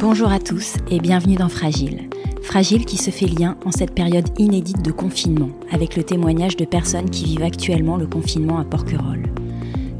Bonjour 0.00 0.32
à 0.32 0.38
tous 0.38 0.76
et 0.90 0.98
bienvenue 0.98 1.36
dans 1.36 1.50
Fragile. 1.50 2.08
Fragile 2.40 2.86
qui 2.86 2.96
se 2.96 3.10
fait 3.10 3.26
lien 3.26 3.58
en 3.66 3.70
cette 3.70 3.94
période 3.94 4.30
inédite 4.38 4.82
de 4.82 4.92
confinement, 4.92 5.50
avec 5.70 5.94
le 5.94 6.02
témoignage 6.02 6.56
de 6.56 6.64
personnes 6.64 7.10
qui 7.10 7.26
vivent 7.26 7.42
actuellement 7.42 7.98
le 7.98 8.06
confinement 8.06 8.58
à 8.58 8.64
Porquerolles. 8.64 9.30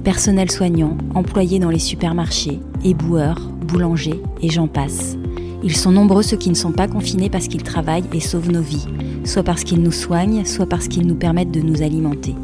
Personnel 0.02 0.50
soignant, 0.50 0.96
employés 1.14 1.58
dans 1.58 1.68
les 1.68 1.78
supermarchés, 1.78 2.60
éboueurs, 2.82 3.40
boulangers 3.66 4.22
et 4.40 4.48
j'en 4.48 4.68
passe. 4.68 5.18
Ils 5.62 5.76
sont 5.76 5.92
nombreux 5.92 6.22
ceux 6.22 6.38
qui 6.38 6.48
ne 6.48 6.54
sont 6.54 6.72
pas 6.72 6.88
confinés 6.88 7.28
parce 7.28 7.46
qu'ils 7.46 7.62
travaillent 7.62 8.08
et 8.14 8.20
sauvent 8.20 8.50
nos 8.50 8.62
vies, 8.62 8.86
soit 9.24 9.42
parce 9.42 9.64
qu'ils 9.64 9.82
nous 9.82 9.92
soignent, 9.92 10.46
soit 10.46 10.66
parce 10.66 10.88
qu'ils 10.88 11.06
nous 11.06 11.14
permettent 11.14 11.52
de 11.52 11.60
nous 11.60 11.82
alimenter. 11.82 12.34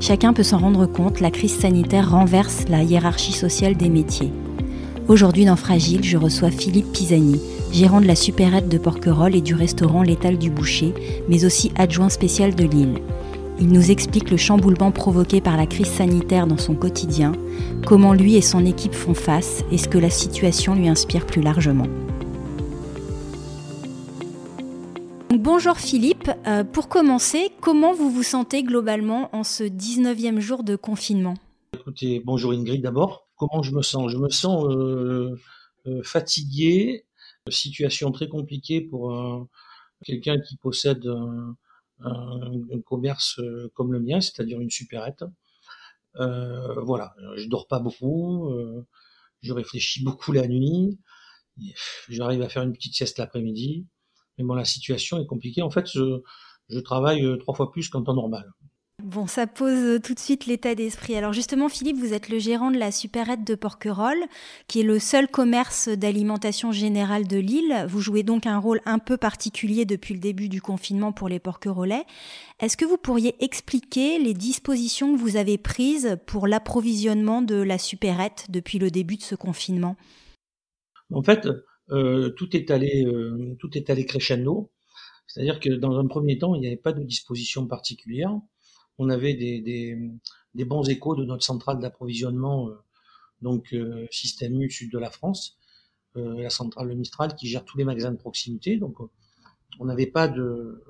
Chacun 0.00 0.34
peut 0.34 0.42
s'en 0.42 0.58
rendre 0.58 0.84
compte, 0.84 1.20
la 1.20 1.30
crise 1.30 1.56
sanitaire 1.56 2.10
renverse 2.10 2.66
la 2.68 2.82
hiérarchie 2.82 3.32
sociale 3.32 3.74
des 3.74 3.88
métiers. 3.88 4.32
Aujourd'hui 5.06 5.44
dans 5.44 5.56
Fragile, 5.56 6.02
je 6.02 6.16
reçois 6.16 6.50
Philippe 6.50 6.90
Pisani, 6.90 7.38
gérant 7.70 8.00
de 8.00 8.06
la 8.06 8.16
supérette 8.16 8.70
de 8.70 8.78
Porquerolles 8.78 9.36
et 9.36 9.42
du 9.42 9.54
restaurant 9.54 10.02
L'étal 10.02 10.38
du 10.38 10.48
Boucher, 10.48 10.94
mais 11.28 11.44
aussi 11.44 11.70
adjoint 11.76 12.08
spécial 12.08 12.54
de 12.54 12.64
Lille. 12.64 13.02
Il 13.60 13.68
nous 13.68 13.90
explique 13.90 14.30
le 14.30 14.38
chamboulement 14.38 14.92
provoqué 14.92 15.42
par 15.42 15.58
la 15.58 15.66
crise 15.66 15.90
sanitaire 15.90 16.46
dans 16.46 16.56
son 16.56 16.74
quotidien, 16.74 17.32
comment 17.86 18.14
lui 18.14 18.36
et 18.36 18.40
son 18.40 18.64
équipe 18.64 18.94
font 18.94 19.12
face 19.12 19.62
et 19.70 19.76
ce 19.76 19.88
que 19.88 19.98
la 19.98 20.08
situation 20.08 20.74
lui 20.74 20.88
inspire 20.88 21.26
plus 21.26 21.42
largement. 21.42 21.86
Bonjour 25.36 25.76
Philippe, 25.76 26.30
euh, 26.46 26.64
pour 26.64 26.88
commencer, 26.88 27.50
comment 27.60 27.92
vous 27.92 28.08
vous 28.08 28.22
sentez 28.22 28.62
globalement 28.62 29.28
en 29.36 29.44
ce 29.44 29.64
19e 29.64 30.40
jour 30.40 30.64
de 30.64 30.76
confinement? 30.76 31.34
Écoutez, 31.74 32.22
bonjour 32.24 32.52
Ingrid 32.52 32.80
d'abord. 32.80 33.23
Comment 33.46 33.62
je 33.62 33.72
me 33.72 33.82
sens 33.82 34.10
Je 34.10 34.16
me 34.16 34.30
sens 34.30 34.64
euh, 34.70 35.38
euh, 35.86 36.02
fatigué, 36.02 37.04
situation 37.50 38.10
très 38.10 38.26
compliquée 38.26 38.80
pour 38.80 39.48
quelqu'un 40.02 40.40
qui 40.40 40.56
possède 40.56 41.06
un, 42.00 42.80
commerce 42.86 43.38
euh, 43.40 43.70
comme 43.74 43.92
le 43.92 44.00
mien, 44.00 44.22
c'est-à-dire 44.22 44.60
une 44.60 44.70
supérette. 44.70 45.24
Voilà, 46.14 47.14
je 47.36 47.46
dors 47.48 47.66
pas 47.66 47.80
beaucoup, 47.80 48.50
je 49.42 49.52
réfléchis 49.52 50.02
beaucoup 50.02 50.32
la 50.32 50.46
nuit, 50.46 50.98
j'arrive 52.08 52.40
à 52.40 52.48
faire 52.48 52.62
une 52.62 52.72
petite 52.72 52.94
sieste 52.94 53.18
l'après-midi, 53.18 53.84
mais 54.38 54.44
bon, 54.44 54.54
la 54.54 54.64
situation 54.64 55.20
est 55.20 55.26
compliquée. 55.26 55.60
En 55.60 55.70
fait, 55.70 55.86
je 55.88 56.80
travaille 56.80 57.26
trois 57.40 57.54
fois 57.54 57.70
plus 57.70 57.90
qu'en 57.90 58.02
temps 58.02 58.14
normal. 58.14 58.50
Bon, 59.04 59.26
ça 59.26 59.46
pose 59.46 60.00
tout 60.02 60.14
de 60.14 60.18
suite 60.18 60.46
l'état 60.46 60.74
d'esprit. 60.74 61.14
Alors 61.14 61.34
justement, 61.34 61.68
Philippe, 61.68 61.98
vous 61.98 62.14
êtes 62.14 62.30
le 62.30 62.38
gérant 62.38 62.70
de 62.70 62.78
la 62.78 62.90
supérette 62.90 63.46
de 63.46 63.54
Porquerolles, 63.54 64.24
qui 64.66 64.80
est 64.80 64.84
le 64.84 64.98
seul 64.98 65.28
commerce 65.28 65.90
d'alimentation 65.90 66.72
générale 66.72 67.28
de 67.28 67.36
l'île. 67.36 67.84
Vous 67.86 68.00
jouez 68.00 68.22
donc 68.22 68.46
un 68.46 68.58
rôle 68.58 68.80
un 68.86 68.98
peu 68.98 69.18
particulier 69.18 69.84
depuis 69.84 70.14
le 70.14 70.20
début 70.20 70.48
du 70.48 70.62
confinement 70.62 71.12
pour 71.12 71.28
les 71.28 71.38
Porquerolais. 71.38 72.04
Est-ce 72.60 72.78
que 72.78 72.86
vous 72.86 72.96
pourriez 72.96 73.34
expliquer 73.44 74.18
les 74.18 74.32
dispositions 74.32 75.14
que 75.14 75.20
vous 75.20 75.36
avez 75.36 75.58
prises 75.58 76.16
pour 76.24 76.46
l'approvisionnement 76.46 77.42
de 77.42 77.56
la 77.56 77.76
supérette 77.76 78.46
depuis 78.48 78.78
le 78.78 78.90
début 78.90 79.16
de 79.16 79.22
ce 79.22 79.34
confinement? 79.34 79.96
En 81.12 81.22
fait, 81.22 81.46
euh, 81.90 82.30
tout 82.30 82.56
est 82.56 82.70
allé, 82.70 83.04
euh, 83.04 83.54
tout 83.60 83.76
est 83.76 83.90
allé 83.90 84.06
crescendo. 84.06 84.70
C'est-à-dire 85.26 85.60
que 85.60 85.68
dans 85.68 85.98
un 85.98 86.06
premier 86.06 86.38
temps, 86.38 86.54
il 86.54 86.62
n'y 86.62 86.68
avait 86.68 86.76
pas 86.76 86.94
de 86.94 87.02
disposition 87.02 87.66
particulière 87.66 88.40
on 88.98 89.08
avait 89.08 89.34
des, 89.34 89.60
des, 90.54 90.64
bons 90.64 90.88
échos 90.88 91.14
de 91.14 91.24
notre 91.24 91.44
centrale 91.44 91.78
d'approvisionnement, 91.78 92.68
euh, 92.68 92.74
donc 93.42 93.72
euh, 93.72 94.06
Système 94.10 94.60
U 94.60 94.70
sud 94.70 94.92
de 94.92 94.98
la 94.98 95.10
France, 95.10 95.56
euh, 96.16 96.42
la 96.42 96.50
centrale 96.50 96.94
Mistral 96.94 97.34
qui 97.34 97.48
gère 97.48 97.64
tous 97.64 97.76
les 97.76 97.84
magasins 97.84 98.12
de 98.12 98.16
proximité. 98.18 98.76
Donc 98.76 98.96
on 99.80 99.84
n'avait 99.84 100.06
pas 100.06 100.28
de, 100.28 100.82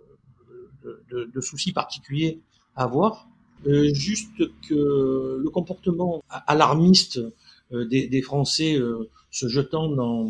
de, 1.10 1.40
soucis 1.40 1.72
particuliers 1.72 2.42
à 2.76 2.84
avoir. 2.84 3.28
juste 3.64 4.42
que 4.68 5.38
le 5.42 5.50
comportement 5.50 6.22
alarmiste 6.28 7.18
des, 7.70 8.22
Français 8.22 8.78
se 9.30 9.48
jetant 9.48 9.88
dans, 9.88 10.28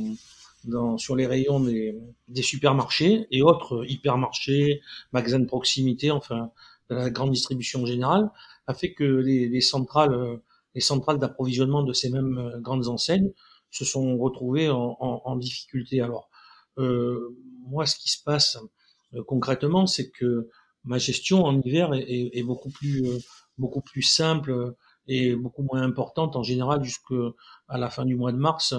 dans, 0.66 0.96
sur 0.98 1.16
les 1.16 1.26
rayons 1.26 1.58
des, 1.58 1.98
des, 2.28 2.42
supermarchés 2.42 3.26
et 3.32 3.42
autres 3.42 3.84
hypermarchés, 3.88 4.80
magasins 5.12 5.40
de 5.40 5.46
proximité, 5.46 6.12
enfin 6.12 6.52
de 6.90 6.94
la 6.94 7.10
grande 7.10 7.30
distribution 7.30 7.86
générale, 7.86 8.30
a 8.66 8.74
fait 8.74 8.92
que 8.92 9.04
les, 9.04 9.48
les 9.48 9.60
centrales, 9.60 10.40
les 10.74 10.80
centrales 10.80 11.18
d'approvisionnement 11.18 11.82
de 11.82 11.92
ces 11.92 12.10
mêmes 12.10 12.38
euh, 12.38 12.60
grandes 12.60 12.88
enseignes 12.88 13.32
se 13.70 13.84
sont 13.84 14.16
retrouvées 14.18 14.70
en, 14.70 14.96
en, 15.00 15.22
en 15.24 15.36
difficulté. 15.36 16.00
Alors, 16.00 16.30
euh, 16.78 17.36
moi, 17.66 17.86
ce 17.86 17.96
qui 17.96 18.08
se 18.08 18.22
passe 18.22 18.58
euh, 19.14 19.22
concrètement, 19.24 19.86
c'est 19.86 20.10
que 20.10 20.48
ma 20.84 20.98
gestion 20.98 21.44
en 21.44 21.60
hiver 21.60 21.94
est, 21.94 22.30
est, 22.32 22.42
beaucoup 22.42 22.70
plus, 22.70 23.06
euh, 23.06 23.18
beaucoup 23.58 23.80
plus 23.80 24.02
simple 24.02 24.74
et 25.06 25.34
beaucoup 25.34 25.62
moins 25.62 25.82
importante 25.82 26.36
en 26.36 26.42
général 26.42 26.82
jusqu'à 26.82 27.14
la 27.68 27.90
fin 27.90 28.04
du 28.04 28.16
mois 28.16 28.32
de 28.32 28.38
mars 28.38 28.74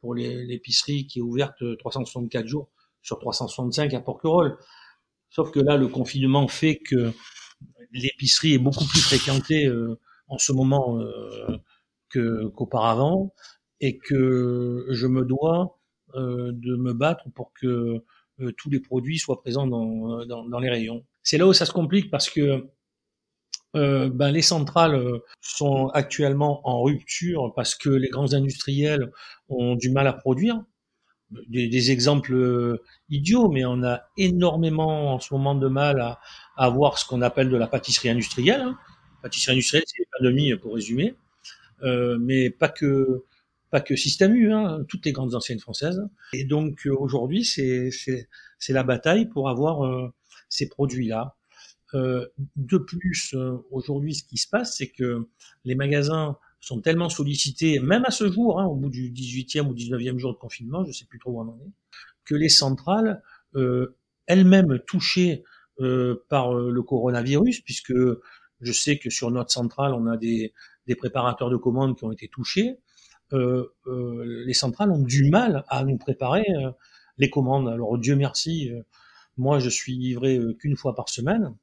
pour 0.00 0.14
l'épicerie 0.14 1.06
qui 1.06 1.18
est 1.18 1.22
ouverte 1.22 1.62
364 1.78 2.46
jours 2.46 2.68
sur 3.02 3.18
365 3.18 3.92
à 3.94 4.00
Porquerolles. 4.00 4.56
Sauf 5.30 5.50
que 5.50 5.60
là, 5.60 5.76
le 5.76 5.88
confinement 5.88 6.48
fait 6.48 6.76
que 6.78 7.12
l'épicerie 7.92 8.54
est 8.54 8.58
beaucoup 8.58 8.84
plus 8.84 9.00
fréquentée 9.00 9.66
euh, 9.66 9.98
en 10.28 10.38
ce 10.38 10.52
moment 10.52 10.98
euh, 11.00 11.58
que 12.08 12.48
qu'auparavant 12.48 13.34
et 13.80 13.98
que 13.98 14.86
je 14.90 15.06
me 15.06 15.24
dois 15.24 15.78
euh, 16.14 16.52
de 16.52 16.76
me 16.76 16.92
battre 16.92 17.24
pour 17.34 17.52
que 17.52 18.02
tous 18.58 18.68
les 18.68 18.80
produits 18.80 19.18
soient 19.18 19.40
présents 19.40 19.66
dans, 19.66 20.58
les 20.60 20.68
rayons. 20.68 21.06
C'est 21.22 21.38
là 21.38 21.46
où 21.46 21.54
ça 21.54 21.64
se 21.64 21.72
complique 21.72 22.10
parce 22.10 22.28
que 22.28 22.66
ben, 23.72 24.30
les 24.30 24.42
centrales 24.42 25.20
sont 25.40 25.88
actuellement 25.88 26.60
en 26.68 26.82
rupture 26.82 27.54
parce 27.54 27.74
que 27.74 27.88
les 27.88 28.08
grands 28.08 28.34
industriels 28.34 29.10
ont 29.48 29.74
du 29.74 29.90
mal 29.90 30.06
à 30.06 30.12
produire 30.12 30.62
des, 31.48 31.68
des, 31.68 31.90
exemples 31.90 32.34
euh, 32.34 32.82
idiots, 33.08 33.48
mais 33.48 33.64
on 33.64 33.82
a 33.82 34.02
énormément 34.16 35.14
en 35.14 35.20
ce 35.20 35.34
moment 35.34 35.54
de 35.54 35.68
mal 35.68 36.00
à, 36.00 36.20
à 36.56 36.66
avoir 36.66 36.98
ce 36.98 37.06
qu'on 37.06 37.22
appelle 37.22 37.48
de 37.48 37.56
la 37.56 37.66
pâtisserie 37.66 38.08
industrielle. 38.08 38.60
Hein. 38.60 38.78
Pâtisserie 39.22 39.54
industrielle, 39.54 39.84
c'est 39.86 39.98
les 39.98 40.06
pains 40.06 40.24
de 40.24 40.30
mie 40.32 40.56
pour 40.56 40.74
résumer, 40.74 41.14
euh, 41.82 42.16
mais 42.20 42.50
pas 42.50 42.68
que 42.68 43.24
pas 43.70 43.80
que 43.80 43.96
Système 43.96 44.34
U, 44.34 44.52
hein, 44.52 44.84
toutes 44.88 45.04
les 45.04 45.12
grandes 45.12 45.34
anciennes 45.34 45.58
françaises. 45.58 46.02
Et 46.32 46.44
donc 46.44 46.86
euh, 46.86 46.94
aujourd'hui, 46.96 47.44
c'est 47.44 47.90
c'est 47.90 48.72
la 48.72 48.82
bataille 48.82 49.26
pour 49.26 49.48
avoir 49.48 49.84
euh, 49.84 50.12
ces 50.48 50.68
produits-là. 50.68 51.34
Euh, 51.94 52.26
de 52.56 52.78
plus, 52.78 53.34
aujourd'hui, 53.70 54.14
ce 54.14 54.24
qui 54.24 54.38
se 54.38 54.48
passe, 54.48 54.76
c'est 54.76 54.88
que 54.88 55.28
les 55.64 55.74
magasins 55.74 56.36
sont 56.60 56.80
tellement 56.80 57.08
sollicités, 57.08 57.78
même 57.78 58.04
à 58.04 58.10
ce 58.10 58.30
jour, 58.30 58.60
hein, 58.60 58.66
au 58.66 58.74
bout 58.74 58.90
du 58.90 59.10
18e 59.10 59.68
ou 59.68 59.74
19e 59.74 60.18
jour 60.18 60.32
de 60.32 60.38
confinement, 60.38 60.84
je 60.84 60.92
sais 60.92 61.04
plus 61.04 61.18
trop 61.18 61.32
où 61.32 61.40
on 61.40 61.48
en 61.48 61.58
est, 61.58 61.72
que 62.24 62.34
les 62.34 62.48
centrales, 62.48 63.22
euh, 63.54 63.96
elles-mêmes 64.26 64.80
touchées 64.86 65.44
euh, 65.80 66.24
par 66.28 66.56
euh, 66.56 66.70
le 66.70 66.82
coronavirus, 66.82 67.60
puisque 67.60 67.94
je 68.60 68.72
sais 68.72 68.98
que 68.98 69.10
sur 69.10 69.30
notre 69.30 69.50
centrale, 69.50 69.92
on 69.92 70.06
a 70.06 70.16
des, 70.16 70.52
des 70.86 70.94
préparateurs 70.94 71.50
de 71.50 71.56
commandes 71.56 71.96
qui 71.96 72.04
ont 72.04 72.12
été 72.12 72.28
touchés, 72.28 72.78
euh, 73.32 73.66
euh 73.86 74.44
les 74.46 74.54
centrales 74.54 74.90
ont 74.90 75.02
du 75.02 75.28
mal 75.28 75.64
à 75.68 75.84
nous 75.84 75.98
préparer 75.98 76.46
euh, 76.48 76.70
les 77.18 77.28
commandes. 77.28 77.68
Alors 77.68 77.98
Dieu 77.98 78.16
merci, 78.16 78.70
moi 79.36 79.58
je 79.58 79.68
suis 79.68 79.96
livré 79.96 80.40
qu'une 80.58 80.76
fois 80.76 80.94
par 80.94 81.08
semaine, 81.08 81.54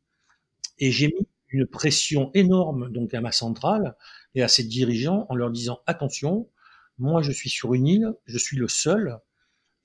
et 0.79 0.91
j'ai 0.91 1.07
mis 1.07 1.27
une 1.53 1.67
pression 1.67 2.31
énorme 2.33 2.91
donc 2.91 3.13
à 3.13 3.21
ma 3.21 3.31
centrale 3.31 3.95
et 4.35 4.43
à 4.43 4.47
ses 4.47 4.63
dirigeants 4.63 5.27
en 5.29 5.35
leur 5.35 5.51
disant 5.51 5.79
attention, 5.85 6.49
moi 6.97 7.21
je 7.21 7.31
suis 7.31 7.49
sur 7.49 7.73
une 7.73 7.87
île, 7.87 8.13
je 8.25 8.37
suis 8.37 8.57
le 8.57 8.67
seul, 8.67 9.19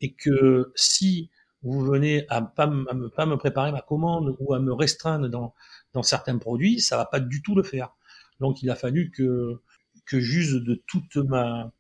et 0.01 0.15
que 0.15 0.73
si 0.75 1.31
vous 1.63 1.81
venez 1.81 2.25
à 2.29 2.41
pas, 2.41 2.67
me, 2.67 3.09
pas 3.09 3.27
me 3.27 3.37
préparer 3.37 3.71
ma 3.71 3.83
commande 3.83 4.35
ou 4.39 4.55
à 4.55 4.61
me 4.61 4.73
restreindre 4.73 5.29
dans, 5.29 5.55
certains 6.03 6.39
produits, 6.39 6.81
ça 6.81 6.97
va 6.97 7.05
pas 7.05 7.19
du 7.19 7.43
tout 7.43 7.57
le 7.57 7.65
faire. 7.65 7.91
Donc 8.39 8.63
il 8.63 8.71
a 8.71 8.77
fallu 8.77 9.11
que, 9.11 9.61
que 10.07 10.21
j'use 10.21 10.63
de 10.63 10.81
toute 10.87 11.17
ma, 11.17 11.73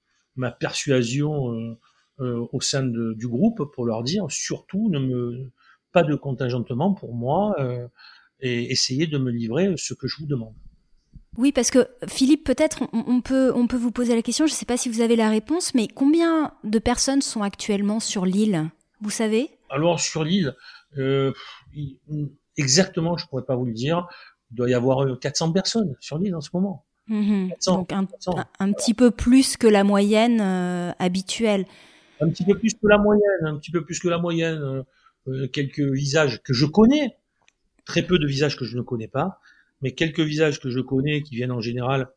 persuasion 0.58 1.52
euh, 1.52 1.78
euh, 2.20 2.46
au 2.52 2.60
sein 2.60 2.82
du 2.82 3.28
groupe 3.28 3.72
pour 3.72 3.86
leur 3.86 4.02
dire 4.02 4.26
surtout 4.28 4.90
ne 4.90 4.98
me 4.98 5.52
pas 5.92 6.02
de 6.02 6.14
contingentement 6.16 6.92
pour 6.92 7.14
moi 7.14 7.54
euh, 7.60 7.86
et 8.40 8.70
essayer 8.70 9.06
de 9.06 9.18
me 9.18 9.30
livrer 9.30 9.74
ce 9.76 9.94
que 9.94 10.06
je 10.06 10.18
vous 10.18 10.26
demande. 10.26 10.54
Oui, 11.38 11.52
parce 11.52 11.70
que 11.70 11.86
Philippe, 12.08 12.42
peut-être 12.42 12.82
on, 12.92 13.20
peut, 13.20 13.52
on 13.54 13.68
peut 13.68 13.76
vous 13.76 13.92
poser 13.92 14.16
la 14.16 14.22
question, 14.22 14.46
je 14.46 14.52
ne 14.52 14.56
sais 14.56 14.66
pas 14.66 14.76
si 14.76 14.88
vous 14.88 15.00
avez 15.00 15.14
la 15.14 15.30
réponse, 15.30 15.72
mais 15.72 15.86
combien 15.86 16.52
de 16.64 16.80
personnes 16.80 17.22
sont 17.22 17.42
actuellement 17.42 18.00
sur 18.00 18.26
l'île? 18.26 18.68
Vous 19.00 19.10
savez? 19.10 19.48
Alors 19.70 20.00
sur 20.00 20.24
l'île, 20.24 20.56
euh, 20.96 21.32
exactement, 22.56 23.16
je 23.16 23.24
ne 23.24 23.28
pourrais 23.28 23.44
pas 23.44 23.54
vous 23.54 23.66
le 23.66 23.72
dire. 23.72 24.08
Il 24.50 24.56
doit 24.56 24.68
y 24.68 24.74
avoir 24.74 25.06
400 25.20 25.50
euh, 25.50 25.52
personnes 25.52 25.96
sur 26.00 26.18
l'île 26.18 26.34
en 26.34 26.40
ce 26.40 26.50
moment. 26.54 26.84
Mmh 27.06 27.50
Donc 27.66 27.92
un, 27.92 28.04
petit 28.72 28.92
peu 28.92 29.12
plus 29.12 29.56
que 29.56 29.68
la 29.68 29.84
moyenne 29.84 30.40
euh, 30.40 30.90
habituelle. 30.98 31.66
un 32.20 32.28
petit 32.30 32.44
peu 32.44 32.58
plus 32.58 32.74
que 32.74 32.86
la 32.88 32.98
moyenne, 32.98 33.44
un 33.44 33.56
petit 33.58 33.70
peu 33.70 33.84
plus 33.84 34.00
que 34.00 34.08
la 34.08 34.18
moyenne. 34.18 34.82
quelques 35.52 35.80
visages 35.80 36.42
que 36.42 36.52
je 36.52 36.66
connais, 36.66 37.16
très 37.88 38.02
peu 38.02 38.18
de 38.18 38.26
visages 38.26 38.56
que 38.56 38.64
je 38.64 38.76
ne 38.76 38.82
connais 38.82 39.08
pas, 39.08 39.40
mais 39.80 39.92
quelques 39.92 40.20
visages 40.20 40.60
que 40.60 40.70
je 40.70 40.78
connais 40.78 41.22
qui 41.22 41.34
viennent 41.34 41.52
en 41.52 41.60
général 41.60 42.08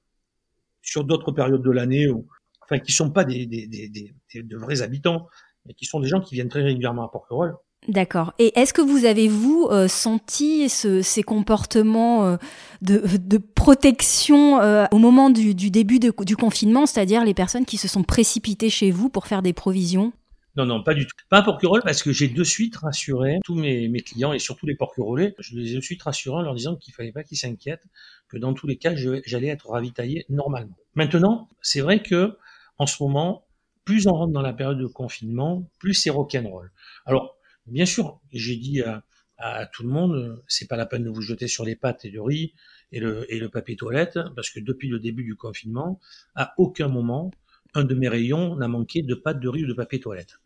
sur 0.81 1.05
d'autres 1.05 1.31
périodes 1.31 1.63
de 1.63 1.71
l'année, 1.71 2.09
ou 2.09 2.27
enfin 2.61 2.77
qui 2.77 2.91
sont 2.91 3.09
pas 3.09 3.23
des, 3.23 3.47
de 3.47 4.57
vrais 4.57 4.81
habitants, 4.81 5.27
mais 5.65 5.73
qui 5.73 5.85
sont 5.85 5.99
des 5.99 6.07
gens 6.07 6.21
qui 6.21 6.35
viennent 6.35 6.49
très 6.49 6.61
régulièrement 6.61 7.05
à 7.05 7.09
Porquerolles. 7.09 7.55
D'accord. 7.87 8.33
Et 8.37 8.57
est-ce 8.59 8.73
que 8.73 8.81
vous 8.81 9.05
avez, 9.05 9.27
vous, 9.27 9.67
euh, 9.71 9.87
senti 9.87 10.69
ce, 10.69 11.01
ces 11.01 11.23
comportements 11.23 12.25
euh, 12.25 12.37
de, 12.81 13.37
protection 13.37 14.61
euh, 14.61 14.85
au 14.91 14.99
moment 14.99 15.31
du, 15.31 15.55
début 15.55 15.99
du 15.99 16.35
confinement, 16.35 16.85
c'est-à-dire 16.85 17.23
les 17.23 17.33
personnes 17.33 17.65
qui 17.65 17.77
se 17.77 17.87
sont 17.87 18.03
précipitées 18.03 18.69
chez 18.69 18.91
vous 18.91 19.09
pour 19.09 19.25
faire 19.25 19.41
des 19.41 19.53
provisions? 19.53 20.13
Non, 20.57 20.65
non, 20.65 20.83
pas 20.83 20.93
du 20.93 21.05
tout. 21.05 21.15
Pas 21.29 21.39
à 21.39 21.43
Porquerolles 21.43 21.81
parce 21.83 22.03
que 22.03 22.11
j'ai 22.11 22.27
de 22.27 22.43
suite 22.43 22.75
rassuré 22.75 23.39
tous 23.43 23.55
mes, 23.55 23.89
clients 24.01 24.33
et 24.33 24.39
surtout 24.39 24.65
les 24.65 24.75
Porquerolais. 24.75 25.33
Je 25.39 25.55
les 25.55 25.73
ai 25.73 25.75
de 25.75 25.81
suite 25.81 26.03
rassurés 26.03 26.37
en 26.37 26.41
leur 26.41 26.55
disant 26.55 26.75
qu'il 26.75 26.93
fallait 26.93 27.13
pas 27.13 27.23
qu'ils 27.23 27.37
s'inquiètent, 27.37 27.85
que 28.27 28.37
dans 28.37 28.53
tous 28.53 28.67
les 28.67 28.77
cas, 28.77 28.93
j'allais 28.95 29.47
être 29.47 29.69
ravitaillé 29.69 30.25
normalement. 30.29 30.75
Maintenant, 30.95 31.47
c'est 31.61 31.79
vrai 31.79 32.01
que 32.01 32.37
en 32.77 32.85
ce 32.85 33.01
moment, 33.01 33.45
plus 33.85 34.07
on 34.07 34.13
rentre 34.13 34.33
dans 34.33 34.41
la 34.41 34.53
période 34.53 34.77
de 34.77 34.87
confinement, 34.87 35.69
plus 35.79 35.93
c'est 35.93 36.09
rock'n'roll. 36.09 36.71
Alors, 37.05 37.37
bien 37.65 37.85
sûr, 37.85 38.19
j'ai 38.31 38.57
dit 38.57 38.81
à, 38.81 39.65
tout 39.73 39.83
le 39.83 39.89
monde, 39.89 40.43
c'est 40.47 40.67
pas 40.67 40.77
la 40.77 40.85
peine 40.85 41.03
de 41.03 41.09
vous 41.09 41.21
jeter 41.21 41.47
sur 41.47 41.63
les 41.63 41.75
pâtes 41.75 42.05
et 42.05 42.11
de 42.11 42.19
riz 42.19 42.53
et 42.91 42.99
le, 42.99 43.25
et 43.33 43.39
le 43.39 43.49
papier 43.49 43.75
toilette, 43.75 44.19
parce 44.35 44.49
que 44.49 44.59
depuis 44.59 44.89
le 44.89 44.99
début 44.99 45.23
du 45.23 45.35
confinement, 45.35 45.99
à 46.35 46.53
aucun 46.57 46.89
moment, 46.89 47.31
un 47.73 47.83
de 47.85 47.95
mes 47.95 48.09
rayons 48.09 48.55
n'a 48.55 48.67
manqué 48.67 49.01
de 49.01 49.15
pâtes 49.15 49.39
de 49.39 49.47
riz 49.47 49.63
ou 49.63 49.67
de 49.67 49.73
papier 49.73 49.99
toilette. 49.99 50.40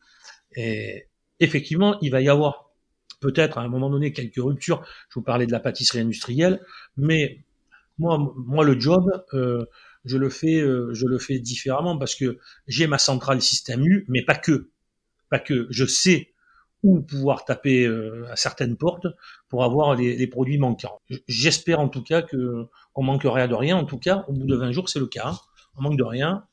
Et 0.55 1.07
effectivement, 1.39 1.97
il 2.01 2.11
va 2.11 2.21
y 2.21 2.29
avoir 2.29 2.71
peut-être 3.19 3.57
à 3.57 3.61
un 3.61 3.67
moment 3.67 3.89
donné 3.89 4.13
quelques 4.13 4.37
ruptures. 4.37 4.83
Je 5.09 5.15
vous 5.15 5.23
parlais 5.23 5.47
de 5.47 5.51
la 5.51 5.59
pâtisserie 5.59 5.99
industrielle, 5.99 6.61
mais 6.97 7.43
moi, 7.97 8.33
moi 8.35 8.63
le 8.63 8.79
job, 8.79 9.09
euh, 9.33 9.65
je 10.03 10.17
le 10.17 10.29
fais, 10.29 10.59
euh, 10.59 10.93
je 10.93 11.05
le 11.07 11.17
fais 11.17 11.39
différemment 11.39 11.97
parce 11.97 12.15
que 12.15 12.37
j'ai 12.67 12.87
ma 12.87 12.97
centrale 12.97 13.41
système 13.41 13.83
U, 13.85 14.05
mais 14.07 14.23
pas 14.23 14.35
que, 14.35 14.69
pas 15.29 15.39
que. 15.39 15.67
Je 15.69 15.85
sais 15.85 16.33
où 16.83 17.01
pouvoir 17.01 17.45
taper 17.45 17.85
euh, 17.87 18.25
à 18.29 18.35
certaines 18.35 18.77
portes 18.77 19.07
pour 19.49 19.63
avoir 19.63 19.95
les, 19.95 20.15
les 20.15 20.27
produits 20.27 20.59
manquants. 20.59 21.01
J'espère 21.27 21.79
en 21.79 21.89
tout 21.89 22.03
cas 22.03 22.21
que 22.21 22.67
on 22.93 23.03
manquerait 23.03 23.47
de 23.47 23.55
rien. 23.55 23.75
En 23.77 23.85
tout 23.85 23.97
cas, 23.97 24.23
au 24.27 24.33
bout 24.33 24.45
de 24.45 24.55
20 24.55 24.71
jours, 24.71 24.89
c'est 24.89 24.99
le 24.99 25.07
cas. 25.07 25.29
Hein. 25.29 25.37
On 25.77 25.81
manque 25.81 25.97
de 25.97 26.03
rien 26.03 26.45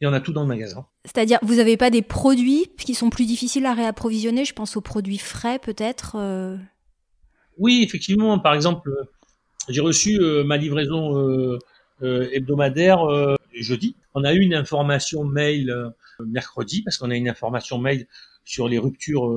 et 0.00 0.06
on 0.06 0.12
a 0.12 0.20
tout 0.20 0.32
dans 0.32 0.42
le 0.42 0.48
magasin. 0.48 0.86
C'est-à-dire, 1.04 1.38
vous 1.42 1.56
n'avez 1.56 1.76
pas 1.76 1.90
des 1.90 2.02
produits 2.02 2.70
qui 2.78 2.94
sont 2.94 3.10
plus 3.10 3.26
difficiles 3.26 3.66
à 3.66 3.74
réapprovisionner? 3.74 4.44
Je 4.44 4.54
pense 4.54 4.76
aux 4.76 4.80
produits 4.80 5.18
frais, 5.18 5.58
peut-être 5.58 6.16
euh 6.16 6.56
Oui, 7.58 7.82
effectivement. 7.84 8.38
Par 8.38 8.54
exemple, 8.54 8.90
j'ai 9.68 9.80
reçu 9.80 10.20
euh, 10.20 10.44
ma 10.44 10.56
livraison 10.56 11.58
euh, 12.02 12.28
hebdomadaire 12.32 13.00
jeudi. 13.54 13.96
On 14.14 14.22
a 14.22 14.32
eu 14.34 14.40
une 14.40 14.54
information 14.54 15.24
mail 15.24 15.74
mercredi, 16.20 16.82
parce 16.82 16.98
qu'on 16.98 17.10
a 17.10 17.16
une 17.16 17.28
information 17.28 17.78
mail 17.78 18.06
sur 18.44 18.68
les 18.68 18.78
ruptures 18.78 19.28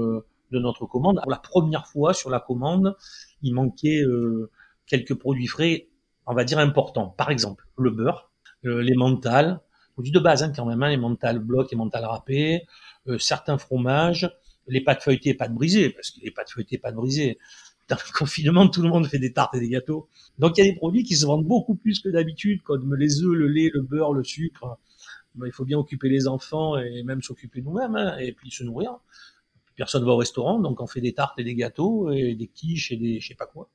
de 0.51 0.59
notre 0.59 0.85
commande. 0.85 1.19
Pour 1.23 1.31
la 1.31 1.37
première 1.37 1.87
fois 1.87 2.13
sur 2.13 2.29
la 2.29 2.39
commande, 2.39 2.95
il 3.41 3.55
manquait 3.55 4.03
quelques 4.85 5.15
produits 5.15 5.47
frais, 5.47 5.87
on 6.27 6.35
va 6.35 6.43
dire 6.43 6.59
importants. 6.59 7.07
Par 7.17 7.31
exemple, 7.31 7.65
le 7.77 7.89
beurre, 7.89 8.29
les 8.63 8.93
mentales, 8.93 9.59
produits 10.01 10.12
de 10.12 10.19
base 10.19 10.42
hein, 10.42 10.51
quand 10.56 10.65
même, 10.65 10.81
hein, 10.81 10.89
les 10.89 10.98
mentales 10.98 11.38
blocs 11.38 11.71
et 11.71 11.75
mentales 11.75 12.06
râpées, 12.06 12.65
euh, 13.07 13.19
certains 13.19 13.59
fromages, 13.59 14.27
les 14.68 14.81
pâtes 14.81 15.03
feuilletées, 15.03 15.36
pâtes 15.36 15.53
brisées, 15.53 15.92
parce 15.92 16.09
que 16.09 16.21
les 16.21 16.31
pâtes 16.31 16.50
feuilletées, 16.50 16.80
pâtes 16.80 16.95
brisées, 16.95 17.38
dans 17.89 17.98
le 17.98 18.18
confinement, 18.18 18.68
tout 18.68 18.81
le 18.81 18.89
monde 18.89 19.06
fait 19.06 19.19
des 19.19 19.31
tartes 19.31 19.53
et 19.53 19.59
des 19.59 19.69
gâteaux. 19.69 20.07
Donc 20.39 20.57
il 20.57 20.65
y 20.65 20.68
a 20.68 20.71
des 20.71 20.75
produits 20.75 21.03
qui 21.03 21.15
se 21.15 21.25
vendent 21.27 21.45
beaucoup 21.45 21.75
plus 21.75 22.00
que 22.00 22.09
d'habitude, 22.09 22.63
comme 22.63 22.95
les 22.95 23.21
œufs, 23.21 23.36
le 23.36 23.48
lait, 23.48 23.69
le 23.71 23.81
beurre, 23.81 24.13
le 24.13 24.24
sucre. 24.24 24.80
il 25.45 25.51
faut 25.51 25.65
bien 25.65 25.77
occuper 25.77 26.09
les 26.09 26.27
enfants 26.27 26.80
et 26.80 27.04
même 27.04 27.21
s'occuper 27.21 27.62
nous-mêmes, 27.62 27.95
hein, 27.95 28.18
et 28.18 28.31
puis 28.31 28.50
se 28.50 28.63
nourrir. 28.63 28.97
Personne 29.75 30.04
va 30.04 30.12
au 30.13 30.18
restaurant, 30.18 30.59
donc 30.59 30.81
on 30.81 30.88
fait 30.88 31.01
des 31.01 31.13
tartes 31.13 31.38
et 31.38 31.44
des 31.44 31.54
gâteaux 31.54 32.12
et 32.12 32.33
des 32.33 32.47
quiches 32.47 32.92
et 32.92 32.97
des 32.97 33.19
je 33.19 33.27
sais 33.27 33.36
pas 33.36 33.45
quoi. 33.45 33.69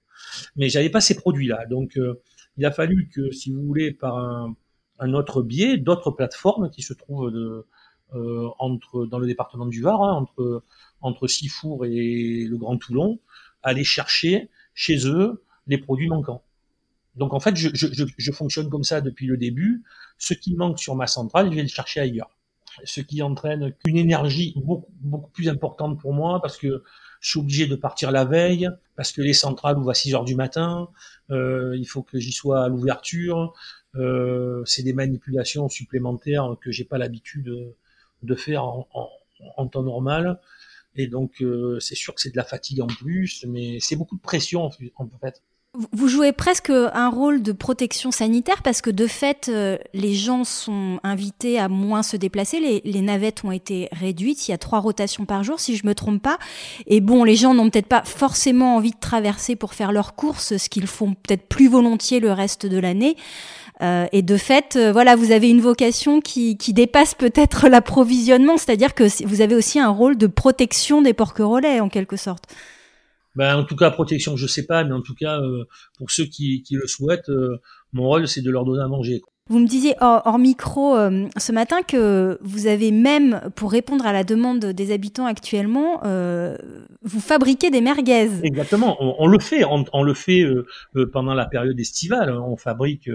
Mais 0.56 0.70
j'avais 0.70 0.90
pas 0.90 1.00
ces 1.00 1.14
produits-là, 1.14 1.67
donc 1.67 1.96
euh, 1.99 2.20
il 2.56 2.64
a 2.64 2.72
fallu 2.72 3.08
que, 3.08 3.31
si 3.32 3.52
vous 3.52 3.62
voulez, 3.62 3.93
par 3.93 4.17
un, 4.17 4.56
un 4.98 5.14
autre 5.14 5.43
biais, 5.43 5.76
d'autres 5.76 6.10
plateformes 6.10 6.70
qui 6.70 6.82
se 6.82 6.94
trouvent 6.94 7.31
de, 7.31 7.66
euh, 8.14 8.48
entre 8.58 9.06
dans 9.06 9.19
le 9.19 9.26
département 9.26 9.66
du 9.66 9.82
Var, 9.82 10.00
hein, 10.02 10.12
entre 10.12 10.62
entre 11.00 11.26
Sifour 11.26 11.84
et 11.84 12.46
le 12.48 12.56
Grand 12.56 12.78
Toulon, 12.78 13.20
aller 13.62 13.84
chercher 13.84 14.48
chez 14.75 15.06
eux 15.06 15.43
les 15.66 15.78
produits 15.78 16.08
manquants. 16.08 16.43
Donc 17.16 17.32
en 17.32 17.40
fait, 17.40 17.56
je, 17.56 17.69
je, 17.72 18.04
je, 18.16 18.32
fonctionne 18.32 18.69
comme 18.69 18.84
ça 18.84 19.00
depuis 19.00 19.26
le 19.26 19.37
début. 19.37 19.82
Ce 20.19 20.34
qui 20.34 20.54
manque 20.54 20.78
sur 20.78 20.94
ma 20.94 21.06
centrale, 21.06 21.50
je 21.50 21.56
vais 21.56 21.62
le 21.62 21.69
chercher 21.69 22.00
ailleurs. 22.00 22.31
Ce 22.84 23.00
qui 23.00 23.22
entraîne 23.22 23.75
une 23.87 23.96
énergie 23.96 24.54
beaucoup, 24.56 24.93
beaucoup 25.00 25.31
plus 25.31 25.48
importante 25.48 25.98
pour 25.98 26.12
moi 26.12 26.40
parce 26.43 26.58
que 26.58 26.84
je 27.26 27.32
suis 27.32 27.40
obligé 27.40 27.67
de 27.67 27.75
partir 27.75 28.12
la 28.12 28.25
veille, 28.25 28.70
parce 28.94 29.11
que 29.11 29.20
les 29.20 29.32
centrales 29.32 29.76
ouvrent 29.76 29.90
à 29.90 29.94
6 29.94 30.14
heures 30.14 30.25
du 30.25 30.37
matin, 30.37 30.88
euh, 31.32 31.76
il 31.76 31.84
faut 31.84 32.05
que 32.05 32.20
j'y 32.20 32.31
sois 32.31 32.62
à 32.62 32.69
l'ouverture, 32.69 33.52
euh, 33.96 34.62
c'est 34.64 34.84
des 34.84 34.93
manipulations 34.93 35.69
supplémentaires 35.69 36.55
que 36.61 36.70
j'ai 36.70 36.84
pas 36.84 36.99
l'habitude 36.99 37.75
de, 38.23 38.34
faire 38.37 38.62
en, 38.64 39.67
temps 39.67 39.82
normal. 39.82 40.40
Et 40.94 41.08
donc, 41.08 41.43
euh, 41.43 41.81
c'est 41.81 41.96
sûr 41.96 42.14
que 42.14 42.20
c'est 42.20 42.31
de 42.31 42.37
la 42.37 42.44
fatigue 42.44 42.81
en 42.81 42.87
plus, 42.87 43.44
mais 43.49 43.79
c'est 43.81 43.96
beaucoup 43.96 44.14
de 44.14 44.22
pression 44.22 44.62
en 44.62 44.70
fait. 44.70 45.43
Vous 45.93 46.08
jouez 46.08 46.32
presque 46.32 46.70
un 46.70 47.08
rôle 47.08 47.43
de 47.43 47.52
protection 47.52 48.11
sanitaire 48.11 48.62
parce 48.62 48.81
que 48.81 48.90
de 48.90 49.06
fait, 49.06 49.49
euh, 49.49 49.76
les 49.93 50.14
gens 50.14 50.44
sont 50.44 50.99
invités 51.02 51.58
à 51.58 51.69
moins 51.69 52.02
se 52.02 52.17
déplacer. 52.17 52.61
Les, 52.61 52.81
les, 52.84 53.00
navettes 53.02 53.44
ont 53.44 53.52
été 53.52 53.88
réduites. 53.93 54.49
Il 54.49 54.52
y 54.52 54.55
a 54.55 54.58
trois 54.58 54.78
rotations 54.78 55.26
par 55.26 55.44
jour, 55.44 55.61
si 55.61 55.76
je 55.76 55.87
me 55.87 55.94
trompe 55.94 56.23
pas. 56.23 56.38
Et 56.87 57.00
bon, 57.00 57.25
les 57.25 57.37
gens 57.37 57.52
n'ont 57.52 57.69
peut-être 57.69 57.88
pas 57.88 58.02
forcément 58.05 58.76
envie 58.76 58.93
de 58.93 59.00
traverser 59.00 59.55
pour 59.55 59.75
faire 59.75 59.93
leurs 59.93 60.14
courses, 60.14 60.56
ce 60.56 60.69
qu'ils 60.69 60.87
font 60.87 61.14
peut-être 61.14 61.46
plus 61.46 61.69
volontiers 61.69 62.20
le 62.20 62.32
reste 62.32 62.67
de 62.67 62.79
l'année. 62.79 63.17
Euh, 63.82 64.06
et 64.12 64.22
de 64.22 64.37
fait, 64.37 64.76
euh, 64.76 64.93
voilà, 64.93 65.17
vous 65.17 65.32
avez 65.32 65.50
une 65.50 65.61
vocation 65.61 66.20
qui, 66.20 66.56
qui 66.56 66.72
dépasse 66.72 67.14
peut-être 67.14 67.69
l'approvisionnement, 67.69 68.56
c'est-à-dire 68.56 68.94
que 68.94 69.05
vous 69.27 69.41
avez 69.41 69.55
aussi 69.55 69.79
un 69.79 69.91
rôle 69.91 70.17
de 70.17 70.27
protection 70.27 71.03
des 71.03 71.12
porquerolais 71.12 71.81
en 71.81 71.89
quelque 71.89 72.17
sorte. 72.17 72.44
Ben, 73.36 73.56
en 73.56 73.64
tout 73.64 73.76
cas, 73.76 73.90
protection, 73.90 74.36
je 74.36 74.46
sais 74.46 74.66
pas, 74.66 74.84
mais 74.84 74.93
en 74.93 75.02
tout 75.02 75.14
cas, 75.14 75.40
euh, 75.40 75.64
pour 75.98 76.10
ceux 76.10 76.24
qui, 76.24 76.62
qui 76.62 76.74
le 76.74 76.86
souhaitent, 76.86 77.31
mon 77.93 78.08
rôle, 78.08 78.26
c'est 78.28 78.43
de 78.43 78.50
leur 78.50 78.64
donner 78.64 78.82
à 78.82 78.88
manger. 78.88 79.22
Vous 79.48 79.60
me 79.60 79.66
disiez 79.69 79.94
hors, 80.00 80.38
micro 80.40 80.96
ce 80.96 81.52
matin 81.52 81.82
que 81.82 82.36
vous 82.43 82.66
avez 82.66 82.90
même, 82.90 83.40
pour 83.55 83.70
répondre 83.70 84.05
à 84.05 84.12
la 84.12 84.24
demande 84.24 84.58
des 84.58 84.93
habitants 84.93 85.26
actuellement, 85.26 86.00
euh, 86.05 86.56
vous 87.02 87.20
fabriquez 87.20 87.70
des 87.70 87.81
merguez. 87.81 88.28
Exactement, 88.43 88.96
on, 88.98 89.14
on 89.20 89.28
le 89.28 89.38
fait, 89.38 89.64
on, 89.64 89.84
on 89.93 90.02
le 90.02 90.14
fait 90.14 90.44
pendant 91.12 91.34
la 91.34 91.46
période 91.46 91.78
estivale. 91.78 92.32
On 92.32 92.56
fabrique 92.56 93.08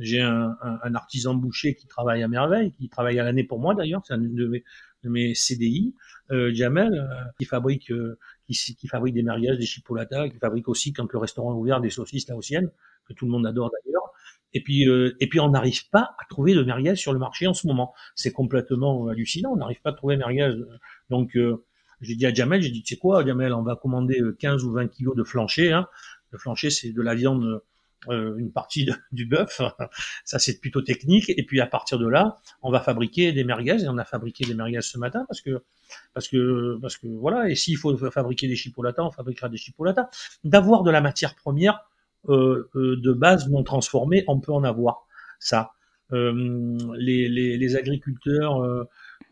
j'ai 0.00 0.20
un, 0.20 0.56
un, 0.62 0.94
artisan 0.94 1.34
boucher 1.34 1.74
qui 1.74 1.86
travaille 1.86 2.22
à 2.22 2.28
merveille, 2.28 2.72
qui 2.72 2.88
travaille 2.88 3.18
à 3.20 3.24
l'année 3.24 3.44
pour 3.44 3.60
moi 3.60 3.74
d'ailleurs, 3.74 4.02
c'est 4.04 4.14
un 4.14 4.18
de 4.18 4.62
mes, 5.04 5.34
CDI, 5.34 5.94
euh, 6.30 6.52
Jamel, 6.52 6.94
euh, 6.94 7.06
qui 7.38 7.44
fabrique 7.44 7.90
euh, 7.90 8.18
qui, 8.52 8.76
qui, 8.76 8.88
fabrique 8.88 9.14
des 9.14 9.22
merguez, 9.22 9.56
des 9.56 9.66
chipolatas, 9.66 10.28
qui 10.28 10.38
fabrique 10.38 10.68
aussi 10.68 10.92
quand 10.92 11.10
le 11.12 11.18
restaurant 11.18 11.52
est 11.52 11.58
ouvert 11.58 11.80
des 11.80 11.90
saucisses 11.90 12.28
laotiennes, 12.28 12.70
que 13.06 13.12
tout 13.12 13.24
le 13.24 13.30
monde 13.30 13.46
adore 13.46 13.70
d'ailleurs. 13.70 14.02
Et 14.52 14.62
puis 14.62 14.88
euh, 14.88 15.16
et 15.20 15.28
puis 15.28 15.38
on 15.40 15.50
n'arrive 15.50 15.88
pas 15.90 16.14
à 16.18 16.24
trouver 16.28 16.54
de 16.54 16.62
merguez 16.62 16.96
sur 16.96 17.12
le 17.12 17.18
marché 17.18 17.46
en 17.46 17.54
ce 17.54 17.66
moment. 17.66 17.94
C'est 18.14 18.32
complètement 18.32 19.08
hallucinant, 19.08 19.52
on 19.52 19.56
n'arrive 19.56 19.80
pas 19.80 19.90
à 19.90 19.94
trouver 19.94 20.16
merguez. 20.16 20.52
Donc 21.08 21.36
j'ai 22.00 22.14
dit 22.16 22.26
à 22.26 22.34
Jamel, 22.34 22.62
j'ai 22.62 22.70
dit 22.70 22.82
tu 22.82 22.94
sais 22.94 22.98
quoi, 22.98 23.24
Jamel, 23.24 23.52
on 23.52 23.62
va 23.62 23.76
commander 23.76 24.20
15 24.38 24.64
ou 24.64 24.72
20 24.72 24.88
kilos 24.88 25.14
de 25.14 25.22
flancher. 25.22 25.72
Hein. 25.72 25.86
Le 26.30 26.38
flancher 26.38 26.70
c'est 26.70 26.92
de 26.92 27.02
la 27.02 27.14
viande 27.14 27.44
euh, 27.44 27.64
une 28.08 28.50
partie 28.50 28.88
du 29.12 29.26
bœuf, 29.26 29.60
ça 30.24 30.38
c'est 30.38 30.60
plutôt 30.60 30.82
technique. 30.82 31.30
Et 31.36 31.44
puis 31.44 31.60
à 31.60 31.66
partir 31.66 31.98
de 31.98 32.08
là, 32.08 32.38
on 32.62 32.70
va 32.70 32.80
fabriquer 32.80 33.32
des 33.32 33.44
merguez 33.44 33.82
et 33.84 33.88
on 33.88 33.98
a 33.98 34.04
fabriqué 34.04 34.44
des 34.46 34.54
merguez 34.54 34.80
ce 34.80 34.98
matin 34.98 35.24
parce 35.28 35.40
que 35.40 35.62
parce 36.14 36.28
que 36.28 36.78
parce 36.80 36.96
que 36.96 37.06
voilà. 37.06 37.48
Et 37.48 37.54
s'il 37.54 37.76
faut 37.76 37.96
fabriquer 38.10 38.48
des 38.48 38.56
chipolatas, 38.56 39.02
on 39.02 39.10
fabriquera 39.10 39.48
des 39.48 39.58
chipolatas. 39.58 40.08
D'avoir 40.44 40.82
de 40.82 40.90
la 40.90 41.00
matière 41.00 41.34
première 41.34 41.80
euh, 42.28 42.68
euh, 42.74 42.96
de 42.96 43.12
base 43.12 43.48
non 43.48 43.62
transformée, 43.62 44.24
on 44.28 44.40
peut 44.40 44.52
en 44.52 44.64
avoir 44.64 45.06
ça. 45.38 45.72
Euh, 46.12 46.76
les, 46.98 47.28
les, 47.28 47.76
agriculteurs 47.76 48.60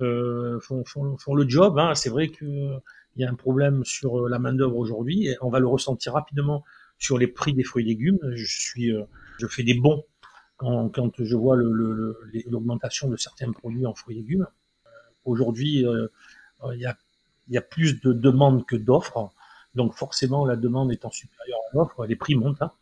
euh, 0.00 0.60
font, 0.60 0.84
font, 0.84 1.34
le 1.34 1.48
job. 1.48 1.78
Hein. 1.78 1.94
C'est 1.94 2.08
vrai 2.08 2.28
qu'il 2.28 2.80
y 3.16 3.24
a 3.24 3.30
un 3.30 3.34
problème 3.34 3.84
sur 3.84 4.28
la 4.28 4.38
main 4.38 4.52
d'œuvre 4.52 4.76
aujourd'hui 4.76 5.26
et 5.26 5.36
on 5.40 5.50
va 5.50 5.58
le 5.58 5.66
ressentir 5.66 6.12
rapidement 6.12 6.64
sur 6.98 7.18
les 7.18 7.26
prix 7.26 7.54
des 7.54 7.64
fruits 7.64 7.84
et 7.84 7.88
légumes. 7.88 8.18
Je 8.34 8.44
suis, 8.44 8.92
euh, 8.92 9.04
je 9.38 9.46
fais 9.46 9.62
des 9.62 9.74
bons 9.74 10.04
quand, 10.56 10.88
quand 10.90 11.10
je 11.18 11.36
vois 11.36 11.56
l'augmentation 11.56 13.06
le, 13.06 13.12
le, 13.12 13.16
de 13.16 13.20
certains 13.20 13.52
produits 13.52 13.86
en 13.86 13.94
fruits 13.94 14.16
et 14.16 14.20
légumes. 14.20 14.46
aujourd'hui, 15.24 15.84
il 15.84 16.80
y 16.80 16.86
a, 16.86 16.96
y, 17.48 17.56
a, 17.56 17.62
plus 17.62 18.00
de 18.00 18.12
demandes 18.12 18.66
que 18.66 18.76
d'offres. 18.76 19.30
Donc 19.74 19.94
forcément, 19.94 20.44
la 20.44 20.56
demande 20.56 20.92
étant 20.92 21.10
supérieure 21.10 21.60
à 21.70 21.76
l'offre, 21.76 22.06
les 22.06 22.16
prix 22.16 22.34
montent. 22.34 22.62
Hein. 22.62 22.72